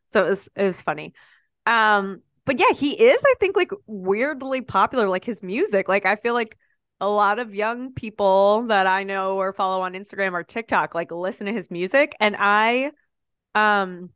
[0.06, 1.14] So it was it was funny.
[1.66, 5.88] Um, but yeah, he is, I think, like weirdly popular, like his music.
[5.88, 6.56] Like I feel like
[7.00, 11.12] a lot of young people that I know or follow on Instagram or TikTok like
[11.12, 12.14] listen to his music.
[12.20, 12.90] And I
[13.54, 14.10] um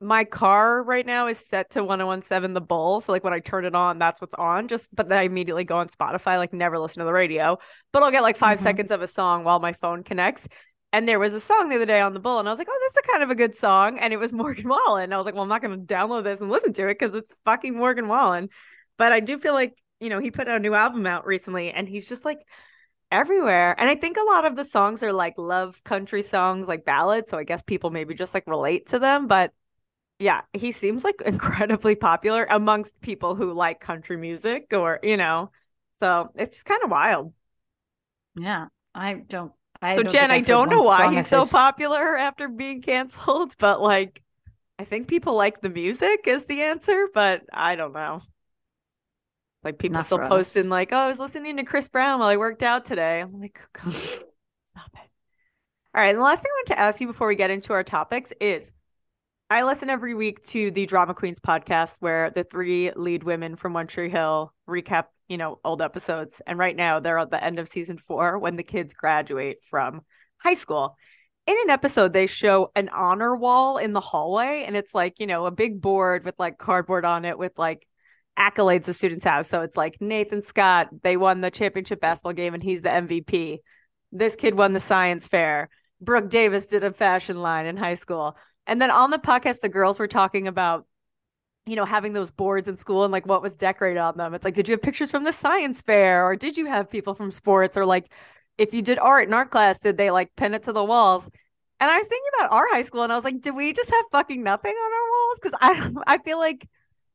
[0.00, 3.64] my car right now is set to 1017 the bull so like when i turn
[3.64, 6.78] it on that's what's on just but then i immediately go on spotify like never
[6.78, 7.56] listen to the radio
[7.92, 8.62] but i'll get like 5 mm-hmm.
[8.62, 10.46] seconds of a song while my phone connects
[10.92, 12.68] and there was a song the other day on the bull and i was like
[12.70, 15.24] oh that's a kind of a good song and it was morgan wallen i was
[15.24, 17.74] like well i'm not going to download this and listen to it because it's fucking
[17.74, 18.50] morgan wallen
[18.98, 21.88] but i do feel like you know he put a new album out recently and
[21.88, 22.38] he's just like
[23.10, 26.84] everywhere and i think a lot of the songs are like love country songs like
[26.84, 29.52] ballads so i guess people maybe just like relate to them but
[30.18, 35.50] yeah, he seems like incredibly popular amongst people who like country music or, you know,
[35.94, 37.32] so it's kind of wild.
[38.36, 39.52] Yeah, I don't.
[39.80, 43.80] I so, don't Jen, I don't know why he's so popular after being canceled, but
[43.80, 44.22] like,
[44.78, 48.20] I think people like the music is the answer, but I don't know.
[49.62, 52.36] Like, people Not still posting, like, oh, I was listening to Chris Brown while I
[52.36, 53.20] worked out today.
[53.20, 55.10] I'm like, stop it.
[55.92, 56.10] All right.
[56.10, 58.32] And the last thing I want to ask you before we get into our topics
[58.40, 58.70] is
[59.48, 63.74] I listen every week to the Drama Queens podcast where the three lead women from
[63.74, 66.42] One Tree Hill recap, you know, old episodes.
[66.48, 70.00] And right now they're at the end of season four when the kids graduate from
[70.38, 70.96] high school.
[71.46, 75.28] In an episode, they show an honor wall in the hallway, and it's like, you
[75.28, 77.86] know, a big board with like cardboard on it with like
[78.36, 79.46] accolades the students have.
[79.46, 83.58] So it's like Nathan Scott, they won the championship basketball game and he's the MVP.
[84.10, 85.68] This kid won the science fair.
[86.00, 88.36] Brooke Davis did a fashion line in high school.
[88.66, 90.86] And then on the podcast, the girls were talking about,
[91.66, 94.34] you know, having those boards in school and like what was decorated on them.
[94.34, 97.14] It's like, did you have pictures from the science fair or did you have people
[97.14, 98.06] from sports or like
[98.58, 101.28] if you did art in art class, did they like pin it to the walls?
[101.78, 103.90] And I was thinking about our high school and I was like, did we just
[103.90, 105.38] have fucking nothing on our walls?
[105.42, 105.58] Because
[106.06, 106.66] I I feel like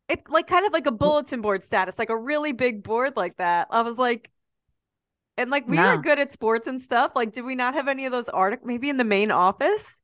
[0.08, 3.38] it's like kind of like a bulletin board status, like a really big board like
[3.38, 3.68] that.
[3.72, 4.30] I was like,
[5.38, 5.96] and like we no.
[5.96, 7.14] were good at sports and stuff.
[7.16, 10.01] Like, did we not have any of those art maybe in the main office?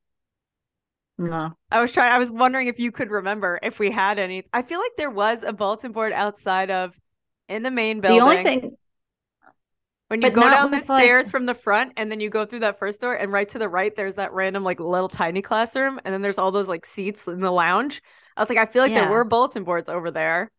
[1.18, 1.54] No.
[1.72, 4.44] I was trying I was wondering if you could remember if we had any.
[4.54, 6.96] I feel like there was a bulletin board outside of
[7.50, 8.20] in the main building.
[8.20, 8.78] The only thing
[10.10, 11.32] when you go down the stairs like...
[11.32, 13.68] from the front and then you go through that first door and right to the
[13.68, 17.28] right there's that random like little tiny classroom and then there's all those like seats
[17.28, 18.02] in the lounge.
[18.36, 19.02] I was like I feel like yeah.
[19.02, 20.52] there were bulletin boards over there.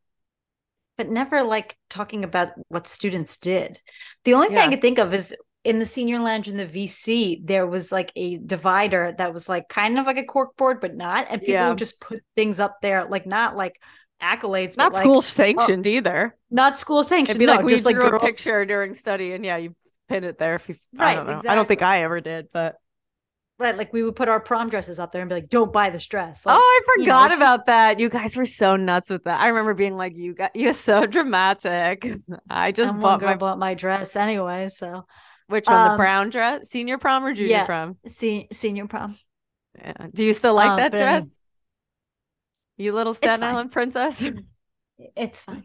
[0.97, 3.81] But never like talking about what students did.
[4.25, 4.63] The only yeah.
[4.63, 5.37] thing I could think of is
[5.69, 9.69] in the senior lounge in the VC, there was like a divider that was like
[9.69, 11.27] kind of like a cork board, but not.
[11.29, 11.69] And people yeah.
[11.69, 13.79] would just put things up there, like not like
[14.23, 16.37] accolades, not school like, sanctioned oh, either.
[16.51, 17.37] Not school sanctioned.
[17.37, 19.77] It'd be no, like we just drew like a picture during study, and yeah, you
[20.09, 20.55] pin it there.
[20.55, 21.33] If you, right, I don't know.
[21.33, 21.51] Exactly.
[21.51, 22.77] I don't think I ever did, but
[23.59, 25.91] Right, like we would put our prom dresses up there and be like, "Don't buy
[25.91, 27.99] this dress." oh, Like, I you know, forgot just- about that.
[27.99, 29.41] You guys were so nuts with that.
[29.41, 32.09] I remember being like, "You got you're so dramatic."
[32.49, 34.69] I just and bought my bought my dress anyway.
[34.69, 35.05] So
[35.49, 37.65] which one, the um, brown dress, senior prom or junior yeah.
[37.65, 37.97] prom?
[38.07, 39.19] se- senior prom.
[39.77, 40.09] Yeah.
[40.15, 41.25] Do you still like Uh, that dress?
[42.77, 43.43] You little Staten.
[43.43, 44.23] Island princess.
[44.25, 44.47] Um,
[45.17, 45.65] It's fine.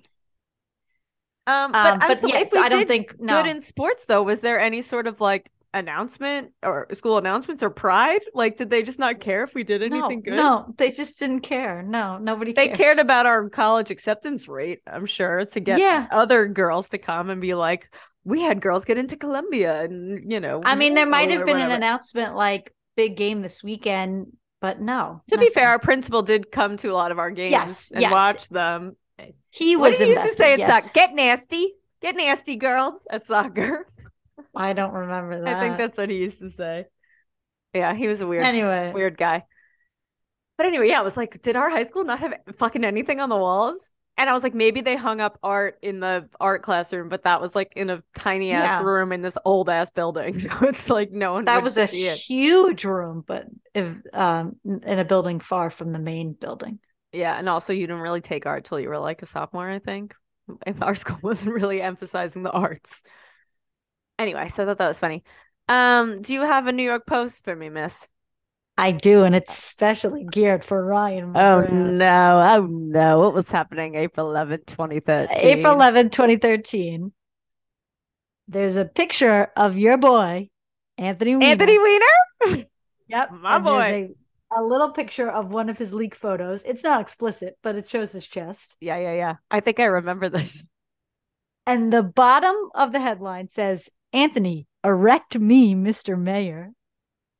[1.72, 3.42] but Um, but so- yes, if we I don't did think no.
[3.44, 7.70] good in sports though, was there any sort of like announcement or school announcements or
[7.70, 8.22] pride?
[8.34, 10.34] Like, did they just not care if we did no, anything good?
[10.36, 11.82] no, they just didn't care.
[11.84, 12.54] No, nobody.
[12.54, 12.78] They cared.
[12.78, 16.08] cared about our college acceptance rate, I'm sure, to get Yeah.
[16.12, 17.94] other girls to come and be like,
[18.24, 20.62] we had girls get into Columbia and you know.
[20.64, 24.28] I mean, there might have been an announcement like big game this weekend,
[24.62, 25.22] but no.
[25.30, 28.02] To be fair, our principal did come to a lot of our games Yes, and
[28.02, 28.12] yes.
[28.12, 28.96] watch them.
[29.50, 30.70] he What was he used to say yes.
[30.70, 30.94] soccer?
[30.94, 31.74] Get nasty.
[32.02, 33.88] Get nasty, girls, at soccer.
[34.56, 35.58] I don't remember that.
[35.58, 36.86] I think that's what he used to say.
[37.74, 38.92] Yeah, he was a weird, anyway.
[38.94, 39.46] weird guy.
[40.58, 43.30] But anyway, yeah, I was like, did our high school not have fucking anything on
[43.30, 43.90] the walls?
[44.18, 47.42] And I was like, maybe they hung up art in the art classroom, but that
[47.42, 48.80] was like in a tiny ass Yeah.
[48.80, 50.38] room in this old ass building.
[50.40, 52.24] So it's like no one That was a it.
[52.28, 56.80] huge room, but if um in a building far from the main building.
[57.12, 59.80] Yeah, and also you didn't really take art till you were like a sophomore, I
[59.80, 60.16] think.
[60.66, 63.04] And our school wasn't really emphasizing the arts.
[64.20, 65.24] Anyway, so I thought that was funny.
[65.68, 68.08] Um, do you have a New York Post for me, miss?
[68.78, 71.38] I do, and it's specially geared for Ryann.
[71.38, 73.20] Oh no, oh no.
[73.20, 75.38] What was happening April 11th, 2013?
[75.38, 77.12] April 11, 2013.
[78.48, 80.50] There's a picture of your boy,
[80.98, 81.52] Anthony Weiner.
[81.52, 82.66] Anthony Weiner?
[83.08, 83.32] Yep.
[83.42, 84.10] My and boy.
[84.52, 86.64] A, a little picture of one of his leak photos.
[86.64, 88.76] It's not explicit, but it shows his chest.
[88.82, 89.36] Yeah, yeah, yeah.
[89.52, 90.66] I think I remember this.
[91.66, 96.20] And the bottom of the headline says, Anthony, erect me, Mr.
[96.20, 96.72] Mayor.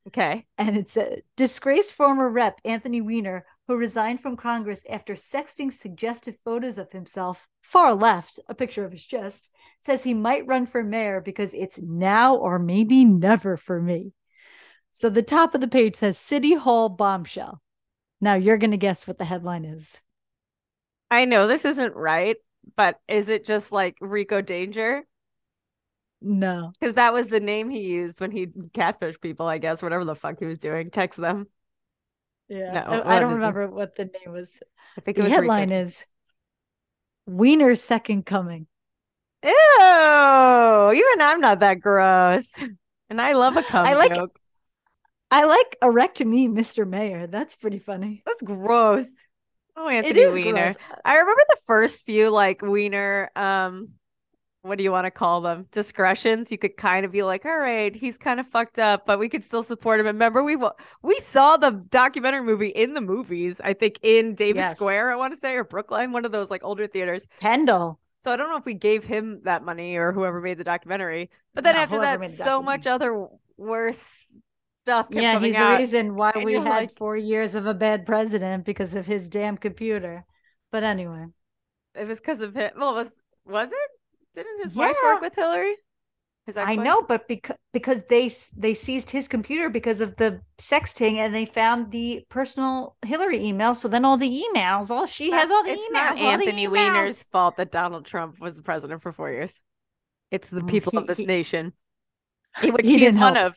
[0.08, 0.46] Okay.
[0.58, 6.36] And it's a disgraced former rep, Anthony Weiner, who resigned from Congress after sexting suggestive
[6.44, 9.50] photos of himself, far left, a picture of his chest,
[9.80, 14.12] says he might run for mayor because it's now or maybe never for me.
[14.92, 17.62] So the top of the page says City Hall bombshell.
[18.20, 20.00] Now you're going to guess what the headline is.
[21.10, 22.38] I know this isn't right,
[22.76, 25.04] but is it just like Rico Danger?
[26.26, 26.72] No.
[26.80, 30.16] Because that was the name he used when he catfish people, I guess, whatever the
[30.16, 30.90] fuck he was doing.
[30.90, 31.48] Text them.
[32.48, 32.72] Yeah.
[32.74, 33.36] No, I- I don't is it?
[33.36, 34.64] remember what the name was.
[34.98, 35.82] I think it The was headline Rico.
[35.82, 36.06] is
[37.28, 38.68] Weiner's second coming.
[39.44, 39.52] Ew,
[40.94, 42.46] even I'm not that gross.
[43.10, 44.40] And I love a cum I like- joke.
[45.30, 46.88] I like erect me, Mr.
[46.88, 47.26] Mayor.
[47.28, 48.22] That's pretty funny.
[48.26, 49.08] That's gross.
[49.76, 50.74] Oh, It Anthony is Weiner.
[51.04, 53.90] I remember the first few like Weiner, um,
[54.64, 55.68] what do you want to call them?
[55.72, 56.50] Discretions.
[56.52, 59.28] You could kind of be like, all right, he's kind of fucked up, but we
[59.30, 60.08] could still support him.
[60.08, 60.58] And remember, we
[61.02, 63.60] we saw the documentary movie in the movies.
[63.64, 64.76] I think in Davis Yes.
[64.78, 67.28] Square, I want to say, or Brookline, one of those like older theaters.
[67.42, 68.00] Kendall.
[68.20, 71.30] So I don't know if we gave him that money or whoever made the documentary.
[71.54, 74.26] But then No, after that, the so much other worse
[74.80, 75.72] stuff kept Yeah, he's out.
[75.74, 79.06] the reason why and we had like- four years of a bad president because of
[79.06, 80.26] his damn computer.
[80.72, 81.26] But anyway,
[81.96, 82.72] It was because of him.
[82.78, 83.90] Well, it was was it?
[84.36, 85.76] Didn't his wife work with Hillary?
[86.58, 91.34] I know, but because because they they seized his computer because of the sexting, and
[91.34, 93.74] they found the personal Hillary email.
[93.76, 95.94] So then all the emails, all she has all the it's emails.
[95.94, 96.72] not Anthony emails.
[96.72, 99.58] Weiner's fault that Donald Trump was the president for four years.
[100.32, 101.72] It's the Mm, people he- of this he- nation,
[102.62, 103.38] which he he's one help.
[103.38, 103.54] of.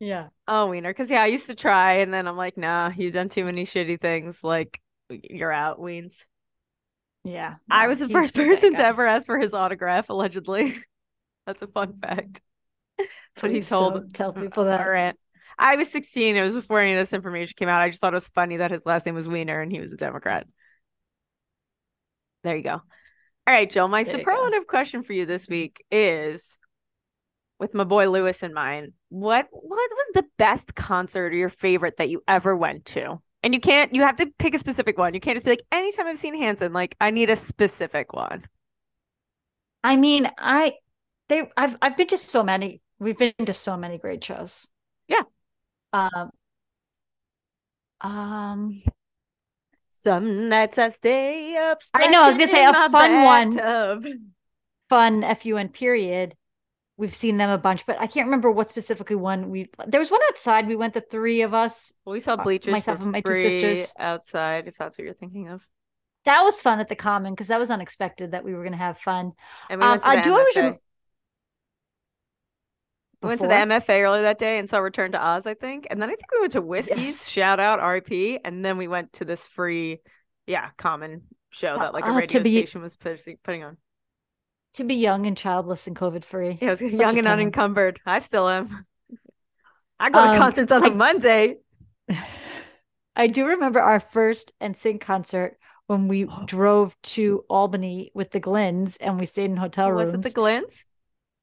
[0.00, 3.14] Yeah, Oh, Weiner, because yeah, I used to try, and then I'm like, nah, you've
[3.14, 4.42] done too many shitty things.
[4.44, 6.14] Like, you're out, Weens.
[7.26, 7.56] Yeah.
[7.68, 10.76] I was the first person to ever ask for his autograph, allegedly.
[11.46, 12.40] That's a fun fact.
[13.40, 14.80] but he told tell people that.
[14.80, 15.18] our aunt.
[15.58, 16.36] I was 16.
[16.36, 17.80] It was before any of this information came out.
[17.80, 19.92] I just thought it was funny that his last name was Weiner and he was
[19.92, 20.46] a Democrat.
[22.44, 22.74] There you go.
[22.74, 22.82] All
[23.46, 23.88] right, Jill.
[23.88, 26.58] My There superlative question for you this week is
[27.58, 28.92] with my boy Lewis in mind.
[29.08, 33.20] What what was the best concert or your favorite that you ever went to?
[33.46, 35.14] And you can't you have to pick a specific one.
[35.14, 38.42] You can't just be like, anytime I've seen Hanson, like I need a specific one.
[39.84, 40.72] I mean, I
[41.28, 42.80] they I've I've been to so many.
[42.98, 44.66] We've been to so many great shows.
[45.06, 45.22] Yeah.
[45.92, 46.30] Um.
[48.00, 48.82] Um.
[49.92, 51.78] Some nights I stay up.
[51.94, 53.24] I know, I was gonna say a in my fun
[53.60, 54.32] one.
[54.88, 56.34] Fun FUN period.
[56.98, 59.68] We've seen them a bunch, but I can't remember what specifically one we.
[59.86, 60.66] There was one outside.
[60.66, 61.92] We went the three of us.
[62.04, 63.92] Well, we saw Uh, bleachers myself and my two sisters.
[63.98, 65.62] outside, if that's what you're thinking of.
[66.24, 68.98] That was fun at the Common because that was unexpected that we were gonna have
[68.98, 69.32] fun.
[69.68, 70.78] And we Um, went to I the do always rem-
[73.22, 75.86] We went to the MFA earlier that day and saw Return to Oz, I think.
[75.90, 77.28] And then I think we went to Whiskey's, Yes.
[77.28, 78.40] shout out RIP.
[78.44, 80.00] And then we went to this free,
[80.46, 83.76] yeah, common show that like a Uh, radio be- station was putting on.
[84.76, 86.58] To be young and childless and COVID free.
[86.60, 88.00] Yeah, I was young and unencumbered.
[88.06, 88.86] I still am.
[89.98, 91.56] I go to Um, concerts on a I- Monday.
[93.16, 98.96] I do remember our first NSYNC concert when we drove to Albany with the Glens
[98.98, 100.12] and we stayed in hotel rooms.
[100.12, 100.84] Was it the Glens?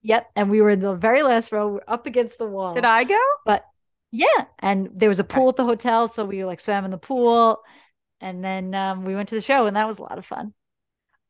[0.03, 2.73] Yep, and we were in the very last row, we're up against the wall.
[2.73, 3.17] Did I go?
[3.45, 3.63] But
[4.11, 6.97] yeah, and there was a pool at the hotel, so we like swam in the
[6.97, 7.63] pool,
[8.19, 10.53] and then um, we went to the show, and that was a lot of fun.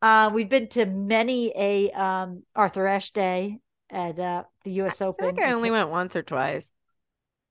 [0.04, 5.01] Uh, we've been to many a um, Arthur Ashe Day at uh, the U.S.
[5.01, 5.24] I Open.
[5.24, 6.74] I think I only went once or twice.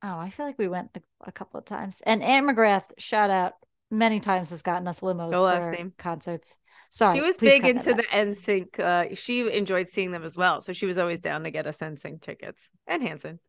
[0.02, 2.02] Oh, I feel like we went a, a couple of times.
[2.04, 3.54] And Anne McGrath, shout out,
[3.90, 5.94] many times has gotten us limos Go for name.
[5.96, 6.54] concerts.
[6.90, 8.78] Sorry, she was big into the NSYNC.
[8.78, 11.78] Uh, she enjoyed seeing them as well, so she was always down to get us
[11.78, 12.68] NSYNC tickets.
[12.86, 13.40] And Hanson.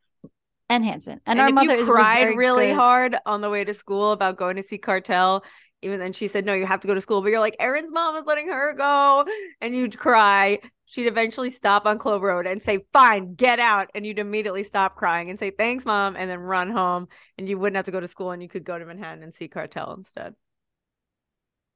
[0.69, 1.19] and Hanson.
[1.25, 2.75] And, And, our mother cried really good.
[2.77, 5.43] hard on the way to school about going to see Cartel,
[5.83, 7.91] even then she said, "No, you have to go to school." But you're like, "Erin's
[7.91, 9.25] mom is letting her go,"
[9.61, 10.59] and you'd cry.
[10.85, 14.95] She'd eventually stop on Clove Road and say, "Fine, get out," and you'd immediately stop
[14.95, 17.07] crying and say, "Thanks, mom," and then run home,
[17.37, 19.33] and you wouldn't have to go to school, and you could go to Manhattan and
[19.33, 20.35] see Cartel instead.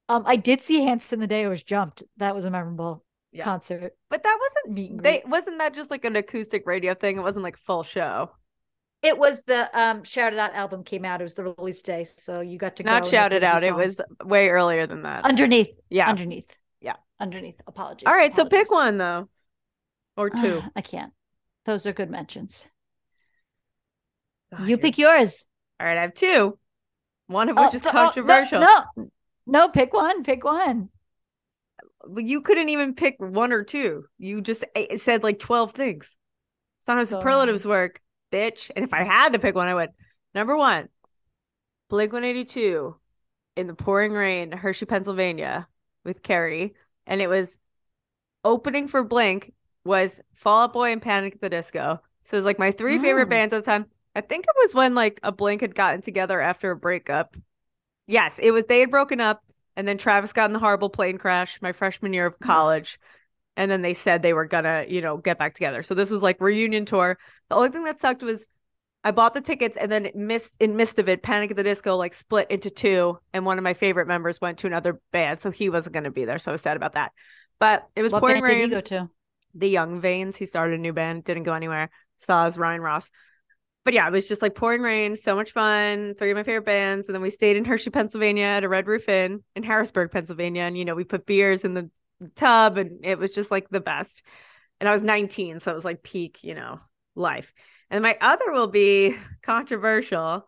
[0.08, 2.02] Um, I did see Hanson the day I was jumped.
[2.16, 3.44] That was a memorable Yeah.
[3.44, 3.94] concert.
[4.08, 7.18] But that wasn't Meet they wasn't that just like an acoustic radio thing?
[7.18, 8.30] It wasn't like full show.
[9.02, 11.20] It was the um Shout It Out album came out.
[11.20, 13.62] It was the release day, so you got to go Not they shouted out.
[13.62, 15.24] It was way earlier than that.
[15.24, 15.68] underneath.
[15.88, 16.08] yeah.
[16.08, 16.50] Underneath.
[16.80, 16.94] Yeah.
[17.20, 17.60] Underneath.
[17.66, 18.06] Apologies.
[18.08, 19.28] All right, so pick one though.
[20.16, 20.62] Or two.
[20.74, 21.12] I can't.
[21.64, 22.64] Those are good mentions.
[24.64, 25.44] You pick yours.
[25.78, 26.58] All right, I have two.
[27.28, 28.60] One of Oh, which is so- oh, no, controversial.
[28.60, 29.10] No,
[29.46, 30.24] no, pick one.
[30.24, 30.88] Pick one.
[32.16, 34.04] You couldn't even pick one or two.
[34.18, 34.64] You just
[34.96, 36.16] said like 12 things.
[36.80, 38.00] It's not how superlatives work,
[38.32, 38.70] bitch.
[38.74, 39.90] And if I had to pick one, I would.
[40.34, 40.88] Number one,
[41.88, 42.96] Blink 182
[43.56, 45.68] in the pouring rain, Hershey, Pennsylvania,
[46.04, 46.74] with Carrie.
[47.06, 47.58] And it was
[48.44, 49.52] opening for Blink
[49.84, 52.00] was Fall Out Boy and Panic at the Disco.
[52.24, 53.30] So it was like my three favorite Mm.
[53.30, 53.86] bands at the time.
[54.14, 57.36] I think it was when like a Blink had gotten together after a breakup.
[58.06, 59.42] Yes, it was they had broken up
[59.76, 62.98] and then Travis got in the horrible plane crash my freshman year of college.
[63.58, 65.82] And then they said they were gonna, you know, get back together.
[65.82, 67.18] So this was like reunion tour.
[67.50, 68.46] The only thing that sucked was
[69.04, 71.62] I bought the tickets and then it missed in midst of it, Panic at the
[71.64, 75.40] Disco like split into two, and one of my favorite members went to another band,
[75.40, 76.38] so he wasn't gonna be there.
[76.38, 77.12] So I was sad about that.
[77.58, 79.10] But it was What pouring band did he rain go to?
[79.54, 80.36] the Young Veins.
[80.36, 81.90] He started a new band, didn't go anywhere.
[82.18, 83.10] Saws Ryan Ross.
[83.84, 86.14] But yeah, it was just like pouring rain, so much fun.
[86.16, 87.08] Three of my favorite bands.
[87.08, 90.62] And then we stayed in Hershey, Pennsylvania at a Red Roof Inn in Harrisburg, Pennsylvania.
[90.62, 91.90] And, you know, we put beers in the
[92.34, 94.22] tub and it was just like the best.
[94.80, 96.80] And I was 19, so it was like peak, you know,
[97.14, 97.52] life.
[97.90, 100.46] And my other will be controversial,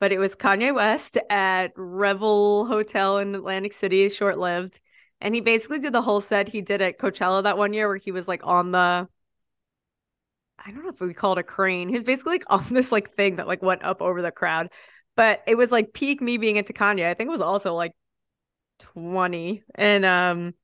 [0.00, 4.80] but it was Kanye West at Revel Hotel in Atlantic City, short lived.
[5.20, 7.96] And he basically did the whole set he did at Coachella that one year where
[7.96, 9.06] he was like on the
[10.64, 11.88] I don't know if we call it a crane.
[11.88, 14.70] He was basically like on this like thing that like went up over the crowd.
[15.16, 17.06] But it was like peak me being into Kanye.
[17.06, 17.92] I think it was also like
[18.78, 19.62] 20.
[19.74, 20.54] And um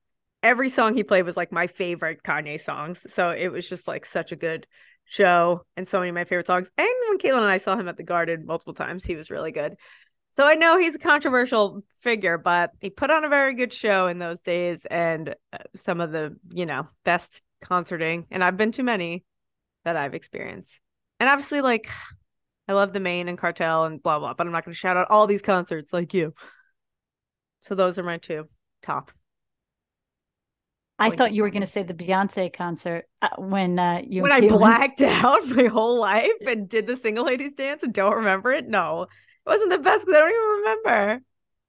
[0.47, 3.05] every song he played was like my favorite Kanye songs.
[3.09, 4.65] So it was just like such a good
[5.03, 6.71] show and so many of my favorite songs.
[6.77, 9.51] And when Caitlin and I saw him at the Garden multiple times, he was really
[9.51, 9.75] good.
[10.31, 14.07] So I know he's a controversial figure, but he put on a very good show
[14.07, 18.25] in those days and uh, some of the, you know, best concerting.
[18.31, 19.25] And I've been to many
[19.83, 20.79] that I've experienced.
[21.19, 21.89] And obviously, like,
[22.69, 24.95] I love the Maine and cartel and blah, blah, but I'm not going to shout
[24.95, 26.33] out all these concerts like you.
[27.61, 28.45] So those are my two
[28.81, 29.11] top.
[30.99, 34.31] I thought you were going to say the Beyonce concert uh, when uh, you when
[34.31, 38.51] I blacked out my whole life and did the single ladies dance and don't remember
[38.51, 38.67] it.
[38.67, 39.09] No, it
[39.45, 41.21] wasn't the best because I don't even remember.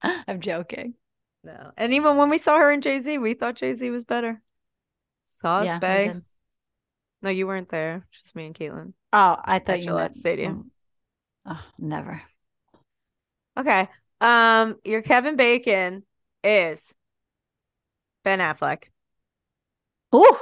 [0.28, 0.94] I'm joking.
[1.44, 1.72] No.
[1.76, 4.40] And even when we saw her in Jay Z, we thought Jay Z was better.
[5.24, 5.78] Saw us, yeah.
[5.78, 6.14] Bay.
[7.20, 8.06] No, you weren't there.
[8.10, 8.92] Just me and Caitlin.
[9.12, 10.70] Oh, I At thought you Gillette meant Stadium.
[11.46, 12.22] Oh, never.
[13.58, 13.88] Okay.
[14.20, 16.04] Um, your Kevin Bacon
[16.42, 16.94] is
[18.24, 18.84] Ben Affleck.
[20.12, 20.40] Oh.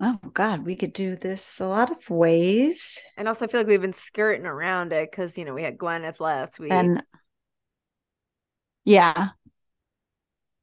[0.00, 3.00] Oh God, we could do this a lot of ways.
[3.16, 5.76] And also, I feel like we've been skirting around it because you know we had
[5.76, 6.70] Gwyneth last week.
[6.72, 7.02] And
[8.84, 9.30] yeah.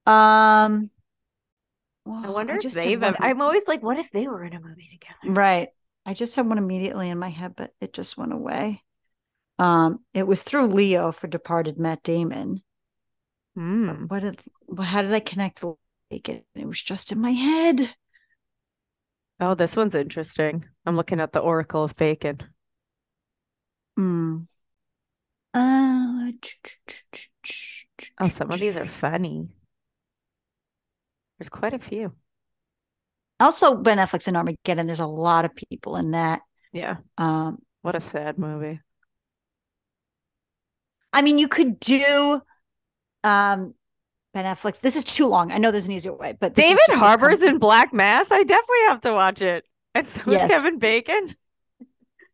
[0.05, 0.89] Um
[2.07, 3.01] I well, wonder if just had they've.
[3.01, 5.33] one- Ever, I'm always like, what if they were in a movie together?
[5.33, 5.69] Right.
[6.05, 8.83] I just had one immediately in my head, but it just went away.
[9.57, 12.61] Um, it was through Leo for Departed Matt Damon.
[13.55, 14.05] Hmm.
[14.07, 14.41] What did
[14.79, 15.63] how did I connect
[16.23, 16.45] the- it?
[16.55, 17.95] It was just in my head.
[19.39, 20.65] Oh, this one's interesting.
[20.85, 22.37] I'm looking at the Oracle of Bacon.
[23.99, 24.47] Mm.
[25.53, 26.31] Uh,
[28.19, 29.49] Oh, some of these are funny.
[31.37, 32.13] There's quite a few.
[33.39, 34.87] also Ben Affleck's in Armageddon.
[34.87, 36.41] There's a lot of people in that.
[36.71, 36.97] Yeah.
[37.17, 38.79] Um, What a sad movie.
[41.13, 42.41] I mean, you could do
[43.23, 43.73] um
[44.35, 44.79] Ben Affleck's.
[44.79, 45.51] This is too long.
[45.53, 48.31] I know there's an easier way, but David Harbour's in Black Mass.
[48.31, 49.63] I definitely have to watch it.
[49.95, 50.49] And so is Yes.
[50.49, 51.29] Kevin Bacon.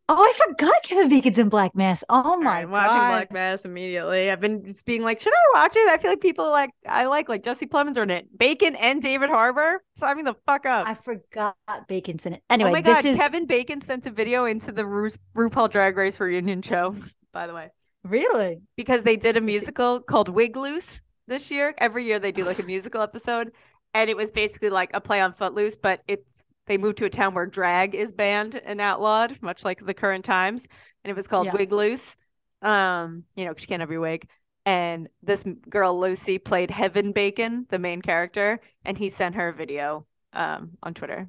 [0.08, 2.02] Oh, I forgot Kevin Bacon's in Black Mass.
[2.08, 3.08] Oh my I'm watching god!
[3.10, 4.30] Black Mass immediately.
[4.32, 5.88] I've been just being like, should I watch it?
[5.88, 8.36] I feel like people like I like like Jesse Plemons are in it.
[8.36, 9.82] Bacon and David Harbour.
[9.96, 10.88] Sign me the fuck up.
[10.88, 11.54] I forgot
[11.86, 12.42] Bacon's in it.
[12.50, 15.70] oh Anyway, my this god, is Kevin Bacon sent a video into the Ru- RuPaul
[15.70, 16.96] Drag Race reunion show,
[17.32, 17.70] by the way.
[18.02, 21.74] really because they did a musical called Wig Loose this year.
[21.78, 23.52] Every year they do like a musical episode,
[23.94, 27.10] and it was basically like a play on Footloose, but it's they moved to a
[27.10, 30.66] town where drag is banned and outlawed, much like the current times,
[31.04, 31.52] and it was called Yeah.
[31.52, 32.16] Wig Loose.
[32.62, 34.28] Um, you know, she can't have your wig.
[34.64, 39.52] And this girl Lucy played Heaven Bacon, the main character, and he sent her a
[39.54, 41.28] video um on Twitter.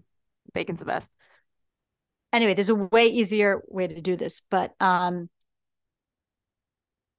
[0.54, 1.12] Bacon's the best.
[2.32, 5.30] anyway, there's a way easier way to do this, but um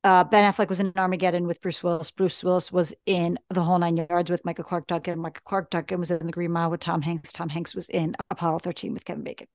[0.04, 2.10] uh Ben Affleck was in Armageddon with Bruce Willis.
[2.10, 5.18] Bruce Willis was in The Whole Nine Yards with Michael Clarke Duncan.
[5.18, 7.32] Michael Clarke Duncan was in The Green Mile with Tom Hanks.
[7.32, 9.46] Tom Hanks was in Apollo 13 with Kevin Bacon.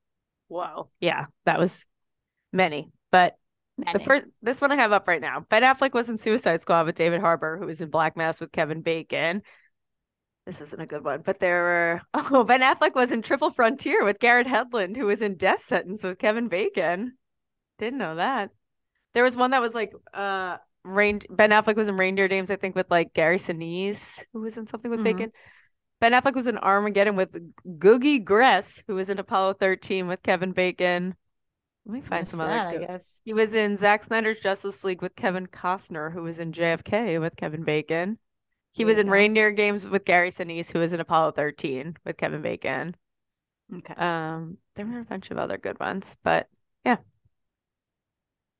[0.47, 1.85] Whoa, yeah, that was
[2.51, 3.37] many, but
[3.93, 5.45] The first, this one I have up right now.
[5.49, 8.51] Ben Affleck was in Suicide Squad with David Harbour, who was in Black Mass with
[8.51, 9.43] Kevin Bacon.
[10.45, 12.01] This isn't a good one, but there were.
[12.31, 16.03] Oh, Ben Affleck was in Triple Frontier with Garrett Hedlund, who was in Death Sentence
[16.03, 17.17] with Kevin Bacon.
[17.77, 18.51] Didn't know that.
[19.13, 21.19] There was one that was like uh Rain.
[21.29, 24.67] Ben Affleck was in Reindeer Games, I think, with like Gary Sinise, who was in
[24.67, 25.03] something with Mhm.
[25.03, 25.31] Bacon.
[25.99, 27.33] Ben Affleck was in Armageddon with
[27.79, 31.15] Googy Gress, who was in Apollo 13 with Kevin Bacon.
[31.85, 32.51] Let me find some other.
[32.53, 33.19] that, I guess.
[33.25, 37.35] he was in Zack Snyder's Justice League with Kevin Costner, who was in JFK with
[37.35, 38.17] Kevin Bacon.
[38.71, 39.09] He There was in.
[39.09, 42.95] Reindeer Games with Gary Sinise, who was in Apollo 13 with Kevin Bacon.
[43.75, 43.93] Okay.
[43.95, 46.47] Um, there were a bunch of other good ones, but
[46.85, 46.97] yeah.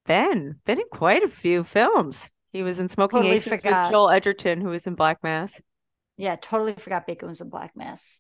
[0.10, 2.32] Ben, been in quite a few films.
[2.52, 3.92] He was in Smoking Totally Aces with.
[3.92, 5.62] Joel Edgerton, who was in Black Mass.
[6.18, 8.20] Yeah, totally forgot Bacon was in Black Mass.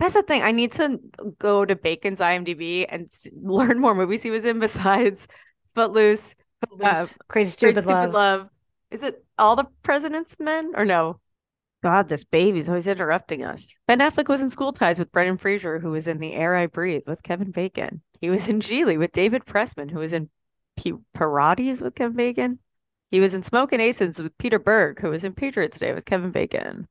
[0.00, 0.42] That's the thing.
[0.42, 0.98] I need to
[1.38, 5.28] go to Bacon's IMDb and learn more movies he was in besides
[5.74, 8.12] Footloose, uh, Footloose, Crazy Great Stupid, Stupid Love.
[8.14, 8.48] Love.
[8.90, 11.20] Is it All the President's Men or no?
[11.82, 13.74] God, this baby's always interrupting us.
[13.86, 16.64] Ben Affleck was in School Ties with Brendan Fraser, who was in The Air I
[16.64, 18.00] Breathe with Kevin Bacon.
[18.22, 20.30] He was in Gigli with David Pressman, who was in
[20.76, 22.58] P- Parodies with Kevin Bacon.
[23.10, 26.30] He was in Smoking Aces with Peter Berg, who was in Patriots Day with Kevin
[26.32, 26.88] Bacon.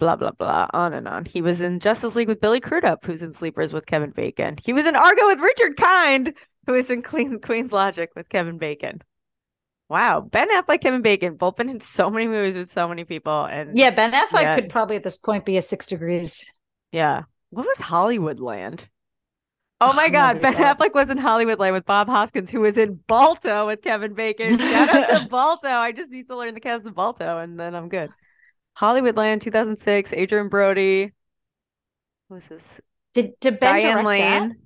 [0.00, 1.24] Blah blah blah, on and on.
[1.24, 4.56] He was in Justice League with Billy Crudup, who's in Sleepers with Kevin Bacon.
[4.62, 6.34] He was in Argo with Richard Kind,
[6.66, 9.02] who is in Queen, Queen's Logic with Kevin Bacon.
[9.88, 13.44] Wow, Ben Affleck, Kevin Bacon, both been in so many movies with so many people,
[13.46, 14.54] and Yeah, Ben Affleck Yeah.
[14.54, 16.44] could probably at this point be a six degrees.
[16.92, 17.22] yeah.
[17.50, 18.86] What was Hollywoodland?
[19.80, 20.54] Oh my God, Ben.
[20.54, 24.58] Affleck was in Hollywoodland with Bob Hoskins, who was in Balto with Kevin Bacon.
[24.58, 25.68] Shout out to Balto.
[25.68, 28.10] I just need to learn the cast of Balto, and then I'm good.
[28.78, 30.12] Hollywoodland, 2006.
[30.12, 31.12] Adrien Brody.
[32.28, 32.80] Who was this?
[33.14, 34.48] Did did Ben Diane direct Lane.
[34.48, 34.56] that?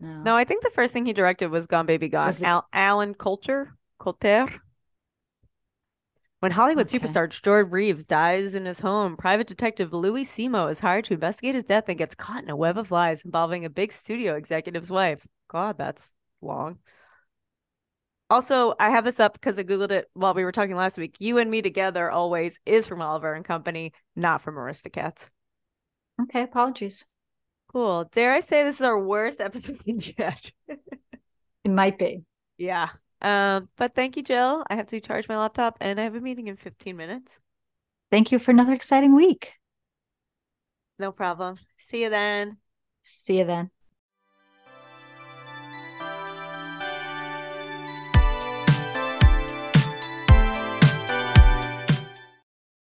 [0.00, 0.22] No.
[0.22, 2.26] No, I think the first thing he directed was Gone Baby Gone.
[2.26, 4.48] Was it- Al- Allen Coulter, Coulter.
[6.44, 6.98] When Hollywood Okay.
[6.98, 11.54] superstar George Reeves dies in his home, private detective Louis Simo is hired to investigate
[11.54, 14.90] his death and gets caught in a web of lies involving a big studio executive's
[14.90, 15.26] wife.
[15.48, 16.80] God, that's long.
[18.28, 21.16] Also, I have this up because I googled it while we were talking last week.
[21.18, 25.30] You and Me Together always is from Oliver and Company, not from Aristocats.
[26.24, 27.06] Okay, apologies.
[27.72, 28.04] Cool.
[28.12, 30.52] Dare I say this is our worst episode in yet?
[30.68, 32.24] It might be.
[32.58, 32.90] Yeah.
[33.22, 34.64] Um, but thank you, Jill.
[34.68, 37.40] I have to charge my laptop and I have a meeting in 15 minutes.
[38.10, 39.52] Thank you for another exciting week.
[40.98, 41.58] No problem.
[41.76, 42.58] See you then.
[43.02, 43.70] See you then.